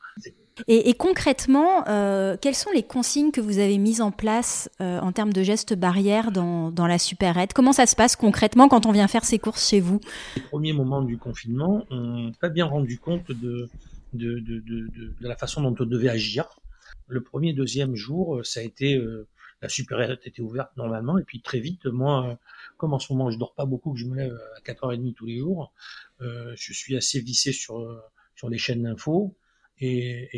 Et, 0.68 0.94
concrètement, 0.94 1.86
euh, 1.86 2.38
quelles 2.40 2.54
sont 2.54 2.70
les 2.70 2.82
consignes 2.82 3.30
que 3.30 3.42
vous 3.42 3.58
avez 3.58 3.76
mises 3.76 4.00
en 4.00 4.10
place 4.10 4.70
euh, 4.80 4.98
en 5.00 5.12
termes 5.12 5.32
de 5.32 5.42
gestes 5.42 5.74
barrières 5.74 6.32
dans, 6.32 6.70
dans 6.70 6.86
la 6.86 6.98
supérette? 6.98 7.52
Comment 7.52 7.72
ça 7.72 7.84
se 7.84 7.94
passe 7.94 8.16
concrètement 8.16 8.68
quand 8.68 8.86
on 8.86 8.92
vient 8.92 9.06
faire 9.06 9.26
ses 9.26 9.38
courses 9.38 9.68
chez 9.68 9.80
vous? 9.80 10.00
Les 10.34 10.42
premiers 10.42 10.72
moments 10.72 11.02
du 11.02 11.18
confinement, 11.18 11.84
on 11.90 12.28
n'a 12.28 12.32
pas 12.40 12.48
bien 12.48 12.64
rendu 12.64 12.98
compte 12.98 13.30
de, 13.30 13.68
de, 14.12 14.38
de, 14.40 14.60
de, 14.60 14.88
de, 14.88 15.14
la 15.20 15.36
façon 15.36 15.62
dont 15.62 15.74
on 15.78 15.86
devait 15.86 16.08
agir. 16.08 16.60
Le 17.08 17.22
premier, 17.22 17.52
deuxième 17.52 17.94
jour, 17.94 18.44
ça 18.44 18.60
a 18.60 18.62
été... 18.62 18.96
Euh, 18.96 19.26
la 19.62 19.70
supérette 19.70 20.26
était 20.26 20.42
ouverte 20.42 20.76
normalement, 20.76 21.16
et 21.16 21.24
puis 21.24 21.40
très 21.40 21.60
vite, 21.60 21.86
moi, 21.86 22.38
comme 22.76 22.92
en 22.92 22.98
ce 22.98 23.10
moment 23.10 23.30
je 23.30 23.38
dors 23.38 23.54
pas 23.54 23.64
beaucoup, 23.64 23.94
que 23.94 23.98
je 23.98 24.04
me 24.04 24.14
lève 24.14 24.38
à 24.54 24.60
4h30 24.60 25.14
tous 25.14 25.24
les 25.24 25.38
jours, 25.38 25.72
je 26.20 26.72
suis 26.74 26.94
assez 26.94 27.20
vissé 27.20 27.52
sur, 27.52 28.02
sur 28.34 28.50
les 28.50 28.58
chaînes 28.58 28.82
d'infos, 28.82 29.34
et, 29.78 30.28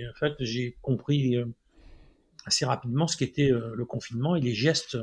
et 0.00 0.08
en 0.08 0.14
fait, 0.14 0.34
j'ai 0.40 0.76
compris 0.82 1.36
euh, 1.36 1.46
assez 2.46 2.64
rapidement 2.64 3.06
ce 3.06 3.16
qu'était 3.16 3.52
euh, 3.52 3.74
le 3.74 3.84
confinement 3.84 4.34
et 4.34 4.40
les 4.40 4.54
gestes 4.54 4.98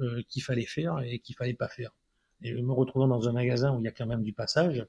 euh, 0.00 0.22
qu'il 0.28 0.42
fallait 0.42 0.66
faire 0.66 1.00
et 1.00 1.18
qu'il 1.18 1.36
fallait 1.36 1.54
pas 1.54 1.68
faire. 1.68 1.90
Et 2.42 2.54
me 2.54 2.72
retrouvant 2.72 3.08
dans 3.08 3.28
un 3.28 3.32
magasin 3.32 3.74
où 3.74 3.80
il 3.80 3.84
y 3.84 3.88
a 3.88 3.92
quand 3.92 4.06
même 4.06 4.22
du 4.22 4.32
passage, 4.32 4.86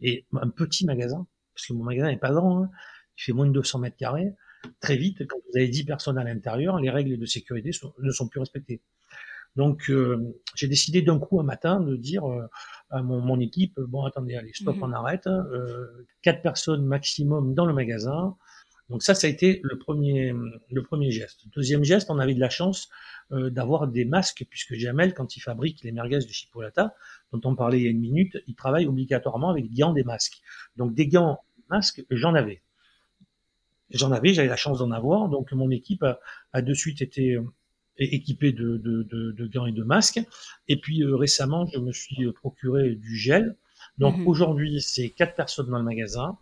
et 0.00 0.26
un 0.32 0.48
petit 0.48 0.84
magasin, 0.84 1.26
parce 1.54 1.66
que 1.66 1.72
mon 1.72 1.84
magasin 1.84 2.10
n'est 2.10 2.16
pas 2.16 2.32
grand, 2.32 2.64
hein, 2.64 2.70
il 3.18 3.22
fait 3.22 3.32
moins 3.32 3.46
de 3.46 3.52
200 3.52 3.78
mètres 3.80 3.96
carrés, 3.96 4.34
très 4.80 4.96
vite, 4.96 5.26
quand 5.26 5.36
vous 5.36 5.58
avez 5.58 5.68
10 5.68 5.84
personnes 5.84 6.18
à 6.18 6.24
l'intérieur, 6.24 6.78
les 6.78 6.90
règles 6.90 7.18
de 7.18 7.26
sécurité 7.26 7.70
ne 7.98 8.10
sont 8.10 8.28
plus 8.28 8.40
respectées. 8.40 8.80
Donc 9.56 9.90
j'ai 10.56 10.66
décidé 10.66 11.02
d'un 11.02 11.18
coup 11.18 11.40
un 11.40 11.44
matin 11.44 11.80
de 11.80 11.94
dire 11.96 12.24
à 12.90 13.02
mon, 13.02 13.20
mon, 13.20 13.38
équipe, 13.38 13.78
bon 13.78 14.04
attendez, 14.04 14.34
allez, 14.34 14.52
stop, 14.52 14.76
mhm. 14.76 14.82
on 14.82 14.92
arrête, 14.92 15.26
euh, 15.26 16.06
quatre 16.22 16.42
personnes 16.42 16.84
maximum 16.84 17.54
dans 17.54 17.66
le 17.66 17.72
magasin. 17.72 18.36
Donc 18.90 19.02
ça, 19.02 19.14
ça 19.14 19.26
a 19.26 19.30
été 19.30 19.60
le 19.62 19.78
premier, 19.78 20.34
le 20.70 20.82
premier 20.82 21.10
geste. 21.10 21.46
Deuxième 21.54 21.84
geste, 21.84 22.10
on 22.10 22.18
avait 22.18 22.34
de 22.34 22.40
la 22.40 22.50
chance 22.50 22.90
euh, 23.32 23.48
d'avoir 23.48 23.88
des 23.88 24.04
masques, 24.04 24.44
puisque 24.50 24.74
Jamel, 24.74 25.14
quand 25.14 25.36
il 25.36 25.40
fabrique 25.40 25.82
les 25.82 25.92
merguez 25.92 26.18
de 26.18 26.28
Chipolata, 26.28 26.94
dont 27.32 27.40
on 27.44 27.54
parlait 27.54 27.78
il 27.78 27.84
y 27.84 27.86
a 27.86 27.90
une 27.90 28.00
minute, 28.00 28.36
il 28.46 28.54
travaille 28.54 28.86
obligatoirement 28.86 29.50
avec 29.50 29.70
des 29.70 29.80
gants, 29.80 29.92
des 29.92 30.04
masques. 30.04 30.42
Donc 30.76 30.94
des 30.94 31.08
gants, 31.08 31.40
masques, 31.70 32.04
j'en 32.10 32.34
avais. 32.34 32.60
J'en 33.90 34.12
avais, 34.12 34.34
j'avais 34.34 34.48
la 34.48 34.56
chance 34.56 34.78
d'en 34.80 34.90
avoir, 34.90 35.28
donc 35.28 35.52
mon 35.52 35.70
équipe 35.70 36.02
a, 36.02 36.20
a 36.52 36.62
de 36.62 36.74
suite 36.74 37.00
été 37.00 37.38
équipé 37.98 38.52
de, 38.52 38.76
de, 38.76 39.02
de, 39.04 39.32
de, 39.32 39.46
gants 39.46 39.66
et 39.66 39.72
de 39.72 39.82
masques. 39.82 40.20
Et 40.68 40.80
puis 40.80 41.02
euh, 41.02 41.16
récemment, 41.16 41.66
je 41.66 41.78
me 41.78 41.92
suis 41.92 42.30
procuré 42.32 42.94
du 42.94 43.16
gel. 43.16 43.56
Donc 43.98 44.16
mhm. 44.16 44.26
aujourd'hui, 44.26 44.80
c'est 44.80 45.10
quatre 45.10 45.34
personnes 45.34 45.70
dans 45.70 45.78
le 45.78 45.84
magasin. 45.84 46.36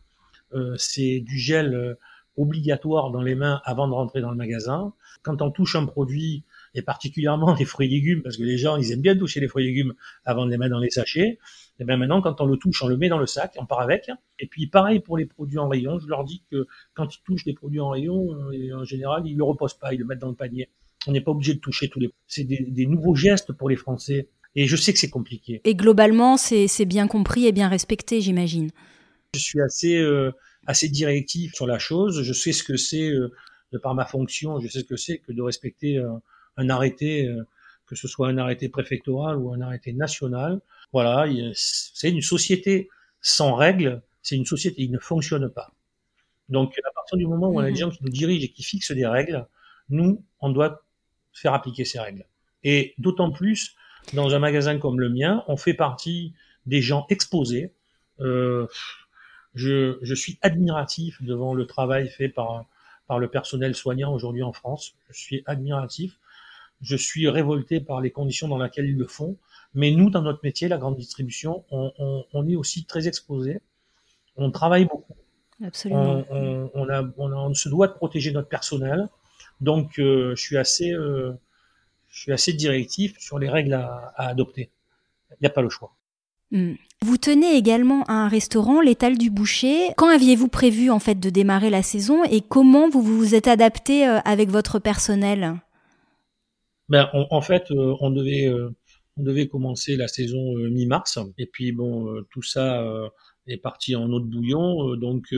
Euh, 0.54 0.74
c'est 0.76 1.20
du 1.20 1.38
gel 1.38 1.74
euh, 1.74 1.94
obligatoire 2.36 3.10
dans 3.10 3.22
les 3.22 3.34
mains 3.34 3.60
avant 3.64 3.88
de 3.88 3.92
rentrer 3.92 4.20
dans 4.20 4.30
le 4.30 4.36
magasin. 4.36 4.92
Quand 5.22 5.42
on 5.42 5.50
touche 5.50 5.76
un 5.76 5.86
produit, 5.86 6.44
et 6.74 6.82
particulièrement 6.82 7.54
les 7.58 7.64
fruits 7.64 7.86
et 7.86 7.90
légumes, 7.90 8.22
parce 8.22 8.36
que 8.36 8.42
les 8.42 8.58
gens, 8.58 8.76
ils 8.76 8.92
aiment 8.92 9.02
bien 9.02 9.16
toucher 9.16 9.40
les 9.40 9.48
fruits 9.48 9.64
et 9.64 9.68
légumes 9.68 9.94
avant 10.24 10.46
de 10.46 10.50
les 10.50 10.58
mettre 10.58 10.72
dans 10.72 10.80
les 10.80 10.90
sachets. 10.90 11.38
Et 11.78 11.84
bien 11.84 11.96
maintenant, 11.96 12.20
quand 12.22 12.40
on 12.40 12.46
le 12.46 12.56
touche, 12.56 12.82
on 12.82 12.88
le 12.88 12.96
met 12.96 13.08
dans 13.08 13.18
le 13.18 13.26
sac, 13.26 13.54
on 13.58 13.66
part 13.66 13.80
avec. 13.80 14.10
Et 14.38 14.46
puis 14.46 14.66
pareil 14.66 15.00
pour 15.00 15.16
les 15.16 15.26
produits 15.26 15.58
en 15.58 15.68
rayon, 15.68 15.98
je 15.98 16.06
leur 16.06 16.24
dis 16.24 16.42
que 16.50 16.66
quand 16.94 17.14
ils 17.14 17.22
touchent 17.24 17.44
des 17.44 17.54
produits 17.54 17.80
en 17.80 17.90
rayon, 17.90 18.30
en 18.74 18.84
général, 18.84 19.26
ils 19.26 19.36
le 19.36 19.44
reposent 19.44 19.78
pas, 19.78 19.92
ils 19.92 19.98
le 19.98 20.04
mettent 20.04 20.20
dans 20.20 20.28
le 20.28 20.34
panier. 20.34 20.68
On 21.06 21.12
n'est 21.12 21.20
pas 21.20 21.32
obligé 21.32 21.54
de 21.54 21.58
toucher 21.58 21.88
tous 21.88 21.98
les. 21.98 22.10
C'est 22.28 22.44
des, 22.44 22.86
nouveaux 22.86 23.16
gestes 23.16 23.52
pour 23.52 23.68
les 23.68 23.76
Français. 23.76 24.28
Et 24.54 24.66
je 24.66 24.76
sais 24.76 24.92
que 24.92 24.98
c'est 24.98 25.10
compliqué. 25.10 25.62
Et 25.64 25.74
globalement, 25.74 26.36
c'est 26.36 26.84
bien 26.84 27.08
compris 27.08 27.46
et 27.46 27.52
bien 27.52 27.68
respecté, 27.68 28.20
j'imagine. 28.20 28.70
Je 29.34 29.40
suis 29.40 29.62
assez 29.62 29.96
euh, 29.96 30.30
assez 30.66 30.88
directif 30.88 31.54
sur 31.54 31.66
la 31.66 31.78
chose. 31.78 32.22
Je 32.22 32.32
sais 32.32 32.52
ce 32.52 32.62
que 32.62 32.76
c'est 32.76 33.10
euh, 33.10 33.32
de 33.72 33.78
par 33.78 33.94
ma 33.94 34.04
fonction. 34.04 34.60
Je 34.60 34.68
sais 34.68 34.80
ce 34.80 34.84
que 34.84 34.96
c'est 34.96 35.18
que 35.18 35.32
de 35.32 35.42
respecter 35.42 35.98
euh, 35.98 36.10
un 36.56 36.68
arrêté, 36.68 37.30
que 37.86 37.96
ce 37.96 38.06
soit 38.06 38.28
un 38.28 38.36
arrêté 38.36 38.68
préfectoral 38.68 39.36
ou 39.36 39.52
un 39.52 39.60
arrêté 39.62 39.92
national. 39.92 40.60
Voilà, 40.92 41.26
c'est 41.54 42.10
une 42.10 42.20
société 42.20 42.90
sans 43.22 43.54
règles. 43.54 44.02
C'est 44.22 44.36
une 44.36 44.44
société 44.44 44.82
qui 44.82 44.90
ne 44.90 44.98
fonctionne 44.98 45.48
pas. 45.48 45.72
Donc, 46.50 46.78
à 46.78 46.92
partir 46.94 47.16
du 47.16 47.26
moment 47.26 47.48
où 47.48 47.56
on 47.56 47.60
a 47.60 47.64
des 47.64 47.70
mhm. 47.70 47.76
gens 47.76 47.90
qui 47.90 48.04
nous 48.04 48.10
dirigent 48.10 48.44
et 48.44 48.48
qui 48.48 48.62
fixent 48.62 48.92
des 48.92 49.06
règles, 49.06 49.46
nous, 49.88 50.22
on 50.40 50.50
doit 50.50 50.84
faire 51.32 51.54
appliquer 51.54 51.84
ces 51.84 51.98
règles. 51.98 52.26
Et 52.64 52.94
d'autant 52.98 53.30
plus 53.30 53.74
dans 54.12 54.34
un 54.34 54.38
magasin 54.38 54.78
comme 54.78 55.00
le 55.00 55.08
mien, 55.08 55.44
on 55.48 55.56
fait 55.56 55.74
partie 55.74 56.34
des 56.66 56.80
gens 56.80 57.06
exposés. 57.08 57.72
Euh, 58.20 58.66
je, 59.54 59.98
je, 60.02 60.14
suis 60.14 60.38
admiratif 60.42 61.22
devant 61.22 61.54
le 61.54 61.66
travail 61.66 62.08
fait 62.08 62.28
par, 62.28 62.64
par 63.06 63.18
le 63.18 63.28
personnel 63.28 63.74
soignant 63.74 64.12
aujourd'hui 64.12 64.42
en 64.42 64.52
France. 64.52 64.94
Je 65.10 65.20
suis 65.20 65.42
admiratif. 65.46 66.18
Je 66.80 66.96
suis 66.96 67.28
révolté 67.28 67.80
par 67.80 68.00
les 68.00 68.10
conditions 68.10 68.48
dans 68.48 68.58
lesquelles 68.58 68.86
ils 68.86 68.96
le 68.96 69.06
font. 69.06 69.36
Mais 69.74 69.90
nous, 69.90 70.10
dans 70.10 70.22
notre 70.22 70.40
métier, 70.42 70.68
la 70.68 70.78
grande 70.78 70.96
distribution, 70.96 71.64
on, 71.70 71.92
on, 71.98 72.24
on 72.32 72.48
est 72.48 72.56
aussi 72.56 72.84
très 72.84 73.08
exposés. 73.08 73.60
On 74.36 74.50
travaille 74.50 74.86
beaucoup. 74.86 75.14
Absolument. 75.64 76.24
On, 76.30 76.70
on, 76.74 76.88
a, 76.88 77.02
on, 77.16 77.54
se 77.54 77.68
doit 77.68 77.88
de 77.88 77.92
protéger 77.92 78.32
notre 78.32 78.48
personnel. 78.48 79.08
Donc, 79.60 79.98
euh, 79.98 80.34
je 80.34 80.42
suis 80.42 80.56
assez, 80.56 80.92
euh, 80.92 81.32
je 82.08 82.20
suis 82.20 82.32
assez 82.32 82.52
directif 82.52 83.18
sur 83.18 83.38
les 83.38 83.48
règles 83.48 83.74
à, 83.74 84.12
adopter. 84.16 84.70
Il 85.30 85.36
n'y 85.42 85.46
a 85.46 85.50
pas 85.50 85.62
le 85.62 85.70
choix. 85.70 85.94
Hmm. 86.50 86.74
Vous 87.02 87.16
tenez 87.16 87.56
également 87.56 88.08
un 88.08 88.28
restaurant, 88.28 88.80
l'étal 88.80 89.18
du 89.18 89.30
boucher. 89.30 89.90
Quand 89.96 90.08
aviez-vous 90.08 90.48
prévu 90.48 90.90
en 90.90 90.98
fait 90.98 91.18
de 91.18 91.30
démarrer 91.30 91.70
la 91.70 91.82
saison 91.82 92.24
et 92.24 92.40
comment 92.40 92.88
vous 92.88 93.02
vous 93.02 93.34
êtes 93.34 93.48
adapté 93.48 94.06
euh, 94.06 94.20
avec 94.24 94.50
votre 94.50 94.78
personnel? 94.78 95.54
Ben, 96.88 97.08
en 97.12 97.40
fait, 97.40 97.70
on 97.70 98.10
devait, 98.10 98.50
on 99.16 99.22
devait 99.22 99.48
commencer 99.48 99.96
la 99.96 100.08
saison 100.08 100.54
mi-mars 100.56 101.18
et 101.38 101.46
puis 101.46 101.72
bon, 101.72 102.22
tout 102.30 102.42
ça 102.42 102.84
est 103.46 103.56
parti 103.56 103.96
en 103.96 104.10
eau 104.12 104.20
de 104.20 104.26
bouillon. 104.26 104.94
donc, 104.96 105.34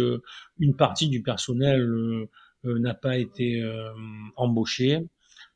une 0.59 0.75
partie 0.75 1.09
du 1.09 1.23
personnel 1.23 2.27
euh, 2.67 2.79
n'a 2.79 2.95
pas 2.95 3.19
été 3.19 3.61
euh, 3.61 3.93
embauché, 4.37 5.07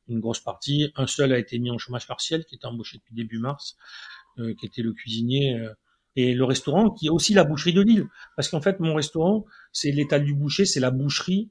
une 0.08 0.20
grosse 0.20 0.40
partie. 0.40 0.92
Un 0.94 1.06
seul 1.06 1.32
a 1.32 1.38
été 1.38 1.58
mis 1.58 1.70
en 1.70 1.78
chômage 1.78 2.06
partiel, 2.06 2.44
qui 2.44 2.54
était 2.56 2.66
embauché 2.66 2.98
depuis 2.98 3.14
début 3.14 3.38
mars, 3.38 3.76
euh, 4.38 4.54
qui 4.54 4.66
était 4.66 4.82
le 4.82 4.92
cuisinier 4.92 5.58
et 6.20 6.34
le 6.34 6.44
restaurant, 6.44 6.90
qui 6.90 7.06
est 7.06 7.10
aussi 7.10 7.34
la 7.34 7.44
boucherie 7.44 7.72
de 7.72 7.80
Lille. 7.80 8.06
Parce 8.36 8.48
qu'en 8.48 8.60
fait, 8.60 8.80
mon 8.80 8.94
restaurant, 8.94 9.44
c'est 9.72 9.90
l'étal 9.90 10.24
du 10.24 10.34
boucher, 10.34 10.64
c'est 10.64 10.80
la 10.80 10.90
boucherie, 10.90 11.50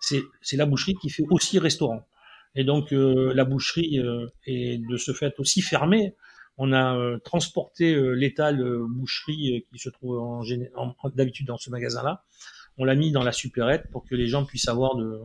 c'est 0.00 0.56
la 0.56 0.66
boucherie 0.66 0.94
qui 0.94 1.10
fait 1.10 1.24
aussi 1.30 1.58
restaurant. 1.58 2.06
Et 2.54 2.64
donc 2.64 2.88
la 2.90 3.44
boucherie 3.44 4.00
est 4.46 4.78
de 4.78 4.96
ce 4.96 5.12
fait 5.12 5.34
aussi 5.38 5.62
fermée. 5.62 6.14
On 6.58 6.72
a 6.72 7.18
transporté 7.24 7.96
l'étal 8.14 8.62
boucherie 8.88 9.64
qui 9.72 9.78
se 9.78 9.88
trouve 9.88 10.18
en, 10.18 10.42
en 10.76 11.08
d'habitude 11.10 11.46
dans 11.46 11.56
ce 11.56 11.70
magasin-là 11.70 12.24
on 12.78 12.84
l'a 12.84 12.94
mis 12.94 13.12
dans 13.12 13.22
la 13.22 13.32
supérette 13.32 13.90
pour 13.90 14.04
que 14.04 14.14
les 14.14 14.26
gens 14.26 14.44
puissent 14.44 14.68
avoir 14.68 14.96
de, 14.96 15.20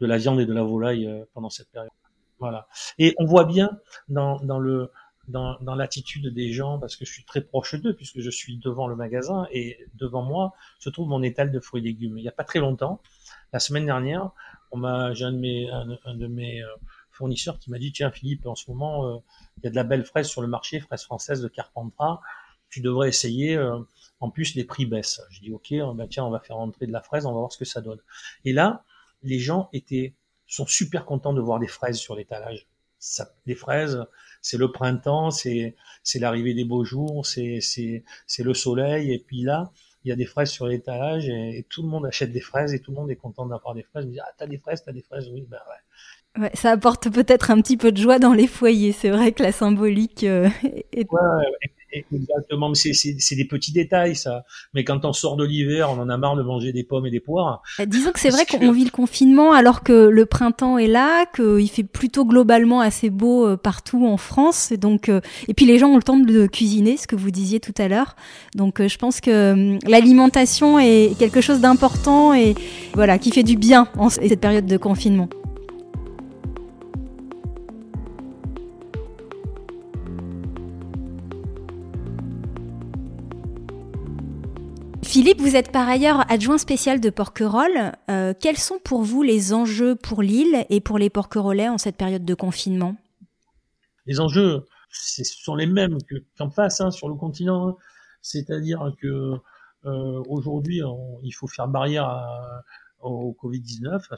de 0.00 0.06
la 0.06 0.18
viande 0.18 0.40
et 0.40 0.46
de 0.46 0.52
la 0.52 0.62
volaille 0.62 1.06
euh, 1.06 1.24
pendant 1.34 1.50
cette 1.50 1.70
période. 1.70 1.90
Voilà. 2.38 2.68
Et 2.98 3.14
on 3.18 3.24
voit 3.24 3.44
bien 3.44 3.70
dans, 4.08 4.38
dans 4.40 4.58
le 4.58 4.90
dans, 5.28 5.58
dans 5.60 5.74
l'attitude 5.74 6.32
des 6.32 6.52
gens, 6.52 6.78
parce 6.78 6.96
que 6.96 7.04
je 7.04 7.12
suis 7.12 7.24
très 7.24 7.40
proche 7.40 7.74
d'eux, 7.74 7.94
puisque 7.94 8.20
je 8.20 8.30
suis 8.30 8.58
devant 8.58 8.86
le 8.86 8.96
magasin 8.96 9.46
et 9.50 9.78
devant 9.94 10.22
moi 10.22 10.54
se 10.78 10.90
trouve 10.90 11.08
mon 11.08 11.22
étal 11.22 11.50
de 11.50 11.60
fruits 11.60 11.80
et 11.80 11.84
légumes. 11.84 12.18
Il 12.18 12.22
n'y 12.22 12.28
a 12.28 12.32
pas 12.32 12.44
très 12.44 12.58
longtemps, 12.58 13.00
la 13.52 13.58
semaine 13.58 13.86
dernière, 13.86 14.30
on 14.70 14.78
m'a, 14.78 15.12
j'ai 15.14 15.24
un 15.24 15.32
de 15.32 15.38
mes, 15.38 15.70
un, 15.70 16.14
de 16.14 16.26
mes 16.26 16.62
euh, 16.62 16.66
fournisseurs 17.10 17.58
qui 17.58 17.70
m'a 17.70 17.78
dit 17.78 17.92
tiens 17.92 18.10
Philippe, 18.10 18.46
en 18.46 18.54
ce 18.54 18.70
moment, 18.70 19.06
euh, 19.06 19.18
il 19.58 19.64
y 19.64 19.66
a 19.68 19.70
de 19.70 19.76
la 19.76 19.84
belle 19.84 20.04
fraise 20.04 20.26
sur 20.26 20.42
le 20.42 20.48
marché, 20.48 20.80
fraise 20.80 21.02
française 21.02 21.40
de 21.42 21.48
Carpentras 21.48 22.20
tu 22.68 22.80
devrais 22.80 23.08
essayer. 23.08 23.56
Euh, 23.56 23.78
en 24.20 24.30
plus, 24.30 24.54
les 24.54 24.64
prix 24.64 24.86
baissent. 24.86 25.20
Je 25.30 25.40
dis 25.40 25.52
ok, 25.52 25.72
ben 25.94 26.06
tiens, 26.08 26.24
on 26.24 26.30
va 26.30 26.40
faire 26.40 26.56
rentrer 26.56 26.86
de 26.86 26.92
la 26.92 27.02
fraise, 27.02 27.26
on 27.26 27.32
va 27.32 27.38
voir 27.38 27.52
ce 27.52 27.58
que 27.58 27.64
ça 27.64 27.80
donne. 27.80 28.00
Et 28.44 28.52
là, 28.52 28.84
les 29.22 29.38
gens 29.38 29.68
étaient 29.72 30.14
sont 30.46 30.66
super 30.66 31.04
contents 31.04 31.32
de 31.32 31.40
voir 31.40 31.58
des 31.58 31.66
fraises 31.66 31.98
sur 31.98 32.14
l'étalage. 32.14 32.68
Ça, 33.06 33.30
les 33.46 33.54
fraises, 33.54 34.04
c'est 34.42 34.56
le 34.56 34.72
printemps, 34.72 35.30
c'est 35.30 35.76
c'est 36.02 36.18
l'arrivée 36.18 36.54
des 36.54 36.64
beaux 36.64 36.84
jours, 36.84 37.24
c'est 37.26 37.60
c'est 37.60 38.04
c'est 38.26 38.42
le 38.42 38.54
soleil. 38.54 39.12
Et 39.12 39.18
puis 39.18 39.42
là, 39.42 39.72
il 40.04 40.08
y 40.10 40.12
a 40.12 40.16
des 40.16 40.26
fraises 40.26 40.50
sur 40.50 40.66
l'étalage 40.66 41.28
et, 41.28 41.66
tout 41.68 41.82
le 41.82 41.88
monde 41.88 42.06
achète 42.06 42.32
des 42.32 42.40
fraises 42.40 42.74
et 42.74 42.80
tout 42.80 42.92
le 42.92 42.96
monde 42.96 43.10
est 43.10 43.16
content 43.16 43.46
d'avoir 43.46 43.74
des 43.74 43.82
fraises. 43.82 44.06
dit, 44.06 44.20
ah 44.20 44.28
t'as 44.36 44.46
des 44.46 44.58
fraises, 44.58 44.82
t'as 44.84 44.92
des 44.92 45.02
fraises, 45.02 45.28
oui 45.32 45.46
ben 45.48 45.58
ouais. 45.68 46.42
Ouais, 46.42 46.50
ça 46.54 46.72
apporte 46.72 47.10
peut-être 47.10 47.50
un 47.50 47.60
petit 47.62 47.76
peu 47.76 47.92
de 47.92 47.96
joie 47.96 48.18
dans 48.18 48.34
les 48.34 48.46
foyers. 48.46 48.92
C'est 48.92 49.10
vrai 49.10 49.32
que 49.32 49.42
la 49.42 49.52
symbolique 49.52 50.24
euh, 50.24 50.50
est... 50.92 51.10
Ouais, 51.10 51.20
Exactement, 51.92 52.72
c'est 52.74 53.34
des 53.34 53.44
petits 53.44 53.72
détails 53.72 54.16
ça. 54.16 54.44
Mais 54.74 54.84
quand 54.84 55.04
on 55.04 55.12
sort 55.12 55.36
de 55.36 55.44
l'hiver, 55.44 55.90
on 55.90 56.00
en 56.00 56.08
a 56.08 56.16
marre 56.16 56.36
de 56.36 56.42
manger 56.42 56.72
des 56.72 56.84
pommes 56.84 57.06
et 57.06 57.10
des 57.10 57.20
poires. 57.20 57.62
Euh, 57.80 57.86
disons 57.86 58.12
que 58.12 58.20
c'est 58.20 58.30
vrai 58.30 58.44
qu'on 58.44 58.72
vit 58.72 58.84
le 58.84 58.90
confinement 58.90 59.52
alors 59.52 59.82
que 59.82 59.92
le 59.92 60.26
printemps 60.26 60.78
est 60.78 60.86
là, 60.86 61.26
qu'il 61.26 61.68
fait 61.70 61.84
plutôt 61.84 62.24
globalement 62.24 62.80
assez 62.80 63.10
beau 63.10 63.46
euh, 63.46 63.56
partout 63.56 64.06
en 64.06 64.16
France. 64.16 64.72
Donc, 64.72 65.08
euh, 65.08 65.20
et 65.48 65.54
puis 65.54 65.66
les 65.66 65.78
gens 65.78 65.88
ont 65.88 65.96
le 65.96 66.02
temps 66.02 66.18
de 66.18 66.46
cuisiner, 66.46 66.96
ce 66.96 67.06
que 67.06 67.16
vous 67.16 67.30
disiez 67.30 67.60
tout 67.60 67.74
à 67.78 67.88
l'heure. 67.88 68.16
Donc 68.54 68.86
je 68.86 68.96
pense 68.98 69.20
que 69.20 69.52
hum, 69.52 69.78
l'alimentation 69.86 70.78
est 70.78 71.16
quelque 71.18 71.40
chose 71.40 71.60
d'important 71.60 72.34
et 72.34 72.54
voilà 72.94 73.18
qui 73.18 73.30
fait 73.30 73.42
du 73.42 73.56
bien 73.56 73.88
en 73.96 74.10
cette 74.10 74.40
période 74.40 74.66
de 74.66 74.76
confinement. 74.76 75.28
Philippe, 85.16 85.40
vous 85.40 85.56
êtes 85.56 85.72
par 85.72 85.88
ailleurs 85.88 86.30
adjoint 86.30 86.58
spécial 86.58 87.00
de 87.00 87.08
Porquerolles. 87.08 87.94
Euh, 88.10 88.34
quels 88.38 88.58
sont 88.58 88.78
pour 88.78 89.02
vous 89.02 89.22
les 89.22 89.54
enjeux 89.54 89.96
pour 89.96 90.20
l'île 90.20 90.66
et 90.68 90.82
pour 90.82 90.98
les 90.98 91.08
Porquerolais 91.08 91.70
en 91.70 91.78
cette 91.78 91.96
période 91.96 92.26
de 92.26 92.34
confinement? 92.34 92.98
Les 94.04 94.20
enjeux, 94.20 94.66
sont 94.90 95.54
les 95.54 95.64
mêmes 95.64 95.96
qu'en 96.36 96.50
face, 96.50 96.82
hein, 96.82 96.90
sur 96.90 97.08
le 97.08 97.14
continent. 97.14 97.66
Hein. 97.66 97.76
C'est-à-dire 98.20 98.92
que 99.00 99.32
euh, 99.86 100.22
aujourd'hui, 100.28 100.82
il 101.22 101.32
faut 101.32 101.46
faire 101.46 101.66
barrière 101.66 102.14
au 103.00 103.34
Covid-19, 103.42 104.02
à, 104.10 104.16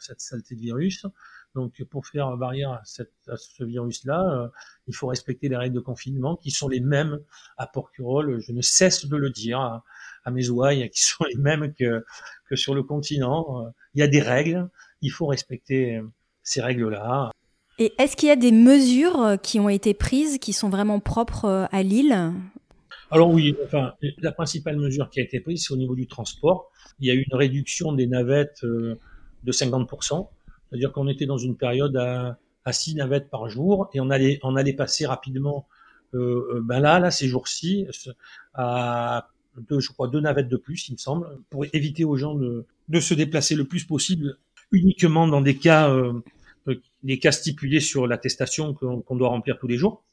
cette 0.00 0.20
saleté 0.20 0.56
de 0.56 0.60
virus. 0.62 1.06
Donc, 1.54 1.80
pour 1.84 2.08
faire 2.08 2.36
barrière 2.36 2.72
à, 2.72 2.82
ce 2.84 3.62
virus-là, 3.62 4.20
euh, 4.28 4.48
il 4.88 4.96
faut 4.96 5.06
respecter 5.06 5.48
les 5.48 5.56
règles 5.56 5.76
de 5.76 5.80
confinement 5.80 6.34
qui 6.34 6.50
sont 6.50 6.66
les 6.66 6.80
mêmes 6.80 7.20
à 7.56 7.68
Porquerolles. 7.68 8.40
Je 8.40 8.50
ne 8.50 8.62
cesse 8.62 9.06
de 9.06 9.16
le 9.16 9.30
dire. 9.30 9.80
À 10.24 10.30
mes 10.30 10.48
ouailles 10.48 10.88
qui 10.90 11.02
sont 11.02 11.24
les 11.24 11.36
mêmes 11.36 11.72
que, 11.74 12.04
que 12.48 12.56
sur 12.56 12.74
le 12.74 12.82
continent. 12.82 13.64
Euh, 13.66 13.70
il 13.94 14.00
y 14.00 14.02
a 14.02 14.08
des 14.08 14.20
règles, 14.20 14.68
il 15.02 15.10
faut 15.10 15.26
respecter 15.26 15.96
euh, 15.96 16.02
ces 16.42 16.60
règles-là. 16.60 17.30
Et 17.78 17.92
est-ce 17.98 18.16
qu'il 18.16 18.28
y 18.28 18.32
a 18.32 18.36
des 18.36 18.52
mesures 18.52 19.20
euh, 19.20 19.36
qui 19.36 19.58
ont 19.58 19.68
été 19.68 19.94
prises 19.94 20.38
qui 20.38 20.52
sont 20.52 20.68
vraiment 20.68 21.00
propres 21.00 21.68
à 21.70 21.82
l'île 21.82 22.32
Alors 23.10 23.30
oui, 23.30 23.56
enfin, 23.64 23.94
la 24.18 24.32
principale 24.32 24.76
mesure 24.76 25.08
qui 25.10 25.20
a 25.20 25.22
été 25.22 25.40
prise, 25.40 25.64
c'est 25.66 25.72
au 25.72 25.78
niveau 25.78 25.94
du 25.94 26.06
transport. 26.06 26.70
Il 26.98 27.08
y 27.08 27.10
a 27.10 27.14
eu 27.14 27.24
une 27.30 27.36
réduction 27.36 27.92
des 27.92 28.06
navettes 28.06 28.62
de 28.62 28.98
50%, 29.52 30.28
c'est-à-dire 30.68 30.92
qu'on 30.92 31.08
était 31.08 31.26
dans 31.26 31.38
une 31.38 31.56
période 31.56 31.96
à, 31.96 32.38
à 32.66 32.72
6 32.72 32.96
navettes 32.96 33.30
par 33.30 33.48
jour 33.48 33.88
et 33.94 34.00
on 34.00 34.10
allait, 34.10 34.38
on 34.42 34.56
allait 34.56 34.74
passer 34.74 35.06
rapidement 35.06 35.66
euh, 36.14 36.60
ben 36.64 36.80
là, 36.80 36.98
là, 36.98 37.10
ces 37.10 37.28
jours-ci, 37.28 37.86
à 38.54 39.28
deux, 39.68 39.80
je 39.80 39.90
crois, 39.90 40.08
deux 40.08 40.20
navettes 40.20 40.48
de 40.48 40.56
plus, 40.56 40.88
il 40.88 40.92
me 40.92 40.98
semble, 40.98 41.26
pour 41.50 41.64
éviter 41.72 42.04
aux 42.04 42.16
gens 42.16 42.34
de, 42.34 42.64
de 42.88 43.00
se 43.00 43.14
déplacer 43.14 43.54
le 43.54 43.64
plus 43.64 43.84
possible 43.84 44.38
uniquement 44.72 45.26
dans 45.26 45.40
des 45.40 45.56
cas, 45.56 45.90
euh, 45.90 46.12
des 47.02 47.18
cas 47.18 47.32
stipulés 47.32 47.80
sur 47.80 48.06
l'attestation 48.06 48.74
qu'on 48.74 49.16
doit 49.16 49.28
remplir 49.28 49.58
tous 49.58 49.66
les 49.66 49.76
jours. 49.76 50.04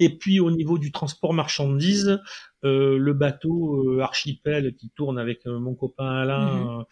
Et 0.00 0.08
puis 0.08 0.40
au 0.40 0.50
niveau 0.50 0.78
du 0.78 0.92
transport 0.92 1.34
marchandises, 1.34 2.20
euh, 2.64 2.96
le 2.98 3.12
bateau 3.12 3.84
euh, 3.84 4.00
Archipel 4.00 4.74
qui 4.74 4.88
tourne 4.90 5.18
avec 5.18 5.46
euh, 5.46 5.58
mon 5.58 5.74
copain 5.74 6.08
Alain, 6.08 6.86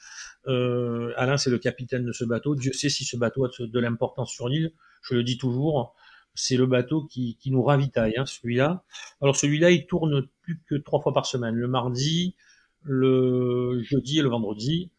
mmh. 0.46 1.12
Alain 1.16 1.36
c'est 1.38 1.50
le 1.50 1.58
capitaine 1.58 2.04
de 2.04 2.12
ce 2.12 2.24
bateau. 2.24 2.54
Dieu 2.54 2.72
sait 2.72 2.90
si 2.90 3.04
ce 3.04 3.16
bateau 3.16 3.46
a 3.46 3.50
de 3.58 3.78
l'importance 3.80 4.30
sur 4.30 4.48
l'île. 4.48 4.72
Je 5.02 5.14
le 5.14 5.24
dis 5.24 5.38
toujours 5.38 5.94
c'est 6.34 6.56
le 6.56 6.66
bateau 6.66 7.04
qui, 7.04 7.36
qui 7.40 7.50
nous 7.50 7.62
ravitaille, 7.62 8.14
hein, 8.16 8.26
celui-là. 8.26 8.84
Alors 9.20 9.36
celui-là, 9.36 9.70
il 9.70 9.86
tourne 9.86 10.28
plus 10.42 10.60
que 10.66 10.76
trois 10.76 11.00
fois 11.00 11.12
par 11.12 11.26
semaine, 11.26 11.54
le 11.54 11.68
mardi, 11.68 12.34
le 12.82 13.82
jeudi 13.82 14.18
et 14.18 14.22
le 14.22 14.28
vendredi. 14.28 14.90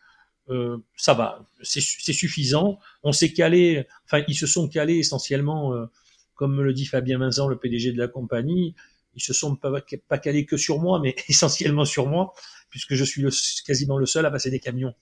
Euh, 0.49 0.77
ça 0.95 1.13
va, 1.13 1.45
c'est 1.61 1.81
suffisant. 1.81 2.79
On 3.03 3.11
s'est 3.11 3.33
calé, 3.33 3.85
enfin 4.05 4.23
ils 4.27 4.35
se 4.35 4.47
sont 4.47 4.67
calés 4.67 4.97
essentiellement, 4.97 5.73
euh, 5.75 5.85
comme 6.33 6.55
me 6.55 6.63
le 6.63 6.73
dit 6.73 6.85
Fabien 6.85 7.19
Vincent, 7.19 7.47
le 7.47 7.57
PDG 7.57 7.91
de 7.91 7.99
la 7.99 8.07
compagnie, 8.07 8.75
ils 9.15 9.21
se 9.21 9.33
sont 9.33 9.55
pas, 9.55 9.71
pas 10.07 10.17
calés 10.17 10.45
que 10.45 10.57
sur 10.57 10.79
moi, 10.79 10.99
mais 10.99 11.15
essentiellement 11.29 11.85
sur 11.85 12.07
moi, 12.07 12.33
puisque 12.69 12.95
je 12.95 13.03
suis 13.03 13.21
le, 13.21 13.29
quasiment 13.65 13.97
le 13.97 14.05
seul 14.05 14.25
à 14.25 14.31
passer 14.31 14.49
des 14.49 14.59
camions 14.59 14.93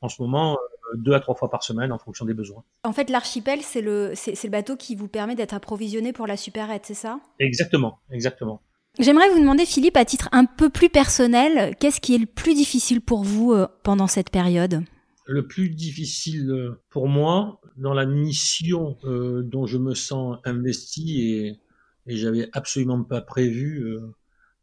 en 0.00 0.08
ce 0.08 0.20
moment 0.22 0.52
euh, 0.52 0.75
deux 0.94 1.12
à 1.12 1.20
trois 1.20 1.34
fois 1.34 1.50
par 1.50 1.62
semaine 1.62 1.92
en 1.92 1.98
fonction 1.98 2.24
des 2.24 2.34
besoins. 2.34 2.64
En 2.84 2.92
fait, 2.92 3.10
l'archipel, 3.10 3.60
c'est 3.62 3.80
le, 3.80 4.12
c'est, 4.14 4.42
le 4.42 4.50
bateau 4.50 4.76
qui 4.76 4.94
vous 4.94 5.08
permet 5.08 5.34
d'être 5.34 5.54
approvisionné 5.54 6.12
pour 6.12 6.26
la 6.26 6.36
supérette, 6.36 6.84
c'est 6.86 6.94
ça? 6.94 7.20
Exactement, 7.40 7.98
exactement. 8.10 8.62
J'aimerais 8.98 9.28
vous 9.30 9.40
demander, 9.40 9.66
Philippe, 9.66 9.96
à 9.96 10.04
titre 10.04 10.28
un 10.32 10.44
peu 10.44 10.70
plus 10.70 10.88
personnel, 10.88 11.76
qu'est-ce 11.76 12.00
qui 12.00 12.14
est 12.14 12.18
le 12.18 12.26
plus 12.26 12.54
difficile 12.54 13.00
pour 13.00 13.24
vous 13.24 13.52
euh, 13.52 13.66
pendant 13.82 14.06
cette 14.06 14.30
période? 14.30 14.82
Le 15.26 15.46
plus 15.46 15.70
difficile 15.70 16.50
euh, 16.50 16.82
pour 16.88 17.08
moi, 17.08 17.60
dans 17.76 17.92
la 17.92 18.06
mission 18.06 18.96
dont 19.04 19.66
je 19.66 19.76
me 19.76 19.94
sens 19.94 20.38
investi 20.44 21.20
et, 21.20 21.60
et 22.06 22.16
j'avais 22.16 22.48
absolument 22.52 23.02
pas 23.02 23.20
prévu 23.20 23.98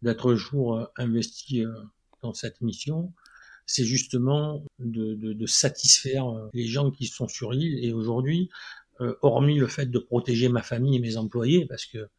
d'être 0.01 0.33
un 0.33 0.35
jour 0.35 0.87
investi 0.97 1.63
dans 2.23 2.33
cette 2.33 2.61
mission, 2.61 3.13
c'est 3.65 3.85
justement 3.85 4.63
de, 4.79 5.15
de, 5.15 5.33
de, 5.33 5.45
satisfaire 5.45 6.27
euh, 6.27 6.49
les 6.53 6.67
gens 6.67 6.91
qui 6.91 7.07
sont 7.07 7.27
sur 7.27 7.51
l'île. 7.51 7.83
Et 7.83 7.93
aujourd'hui, 7.93 8.49
euh, 9.01 9.15
hormis 9.21 9.57
le 9.57 9.67
fait 9.67 9.87
de 9.87 9.99
protéger 9.99 10.49
ma 10.49 10.61
famille 10.61 10.95
et 10.97 10.99
mes 10.99 11.17
employés, 11.17 11.65
parce 11.65 11.85
que 11.85 12.09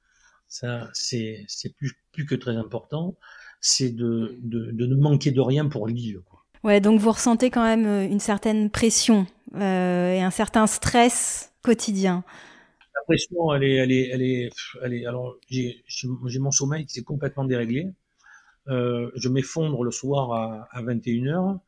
ça, 0.49 0.91
c'est, 0.93 1.45
c'est 1.49 1.75
plus, 1.75 1.93
plus 2.13 2.27
que 2.27 2.35
très 2.35 2.57
important, 2.57 3.17
c'est 3.61 3.91
de, 3.91 4.37
de, 4.43 4.71
de 4.71 4.87
ne 4.87 4.95
manquer 4.95 5.31
de 5.31 5.41
rien 5.41 5.69
pour 5.69 5.87
l'île. 5.87 6.21
Quoi. 6.29 6.45
Ouais, 6.65 6.81
donc 6.81 6.99
vous 6.99 7.13
ressentez 7.13 7.51
quand 7.51 7.63
même 7.63 7.87
euh, 7.87 8.07
une 8.07 8.21
certaine 8.21 8.71
pression 8.71 9.27
euh, 9.55 10.15
et 10.15 10.23
un 10.23 10.31
certain 10.31 10.67
stress 10.67 11.53
quotidien. 11.63 12.25
La 12.95 13.03
pression, 13.07 13.55
elle 13.55 13.65
est, 13.65 13.75
elle 13.75 13.93
est, 13.93 14.09
elle 14.09 14.23
est, 14.23 14.51
elle 14.83 14.95
est 14.95 15.07
alors 15.07 15.37
j'ai, 15.51 15.85
j'ai 15.87 16.39
mon 16.39 16.51
sommeil 16.51 16.87
qui 16.87 16.95
s'est 16.95 17.03
complètement 17.03 17.45
déréglé. 17.45 17.89
Euh, 18.69 19.11
je 19.15 19.29
m'effondre 19.29 19.85
le 19.85 19.91
soir 19.91 20.33
à, 20.33 20.69
à 20.71 20.83
21h. 20.83 21.59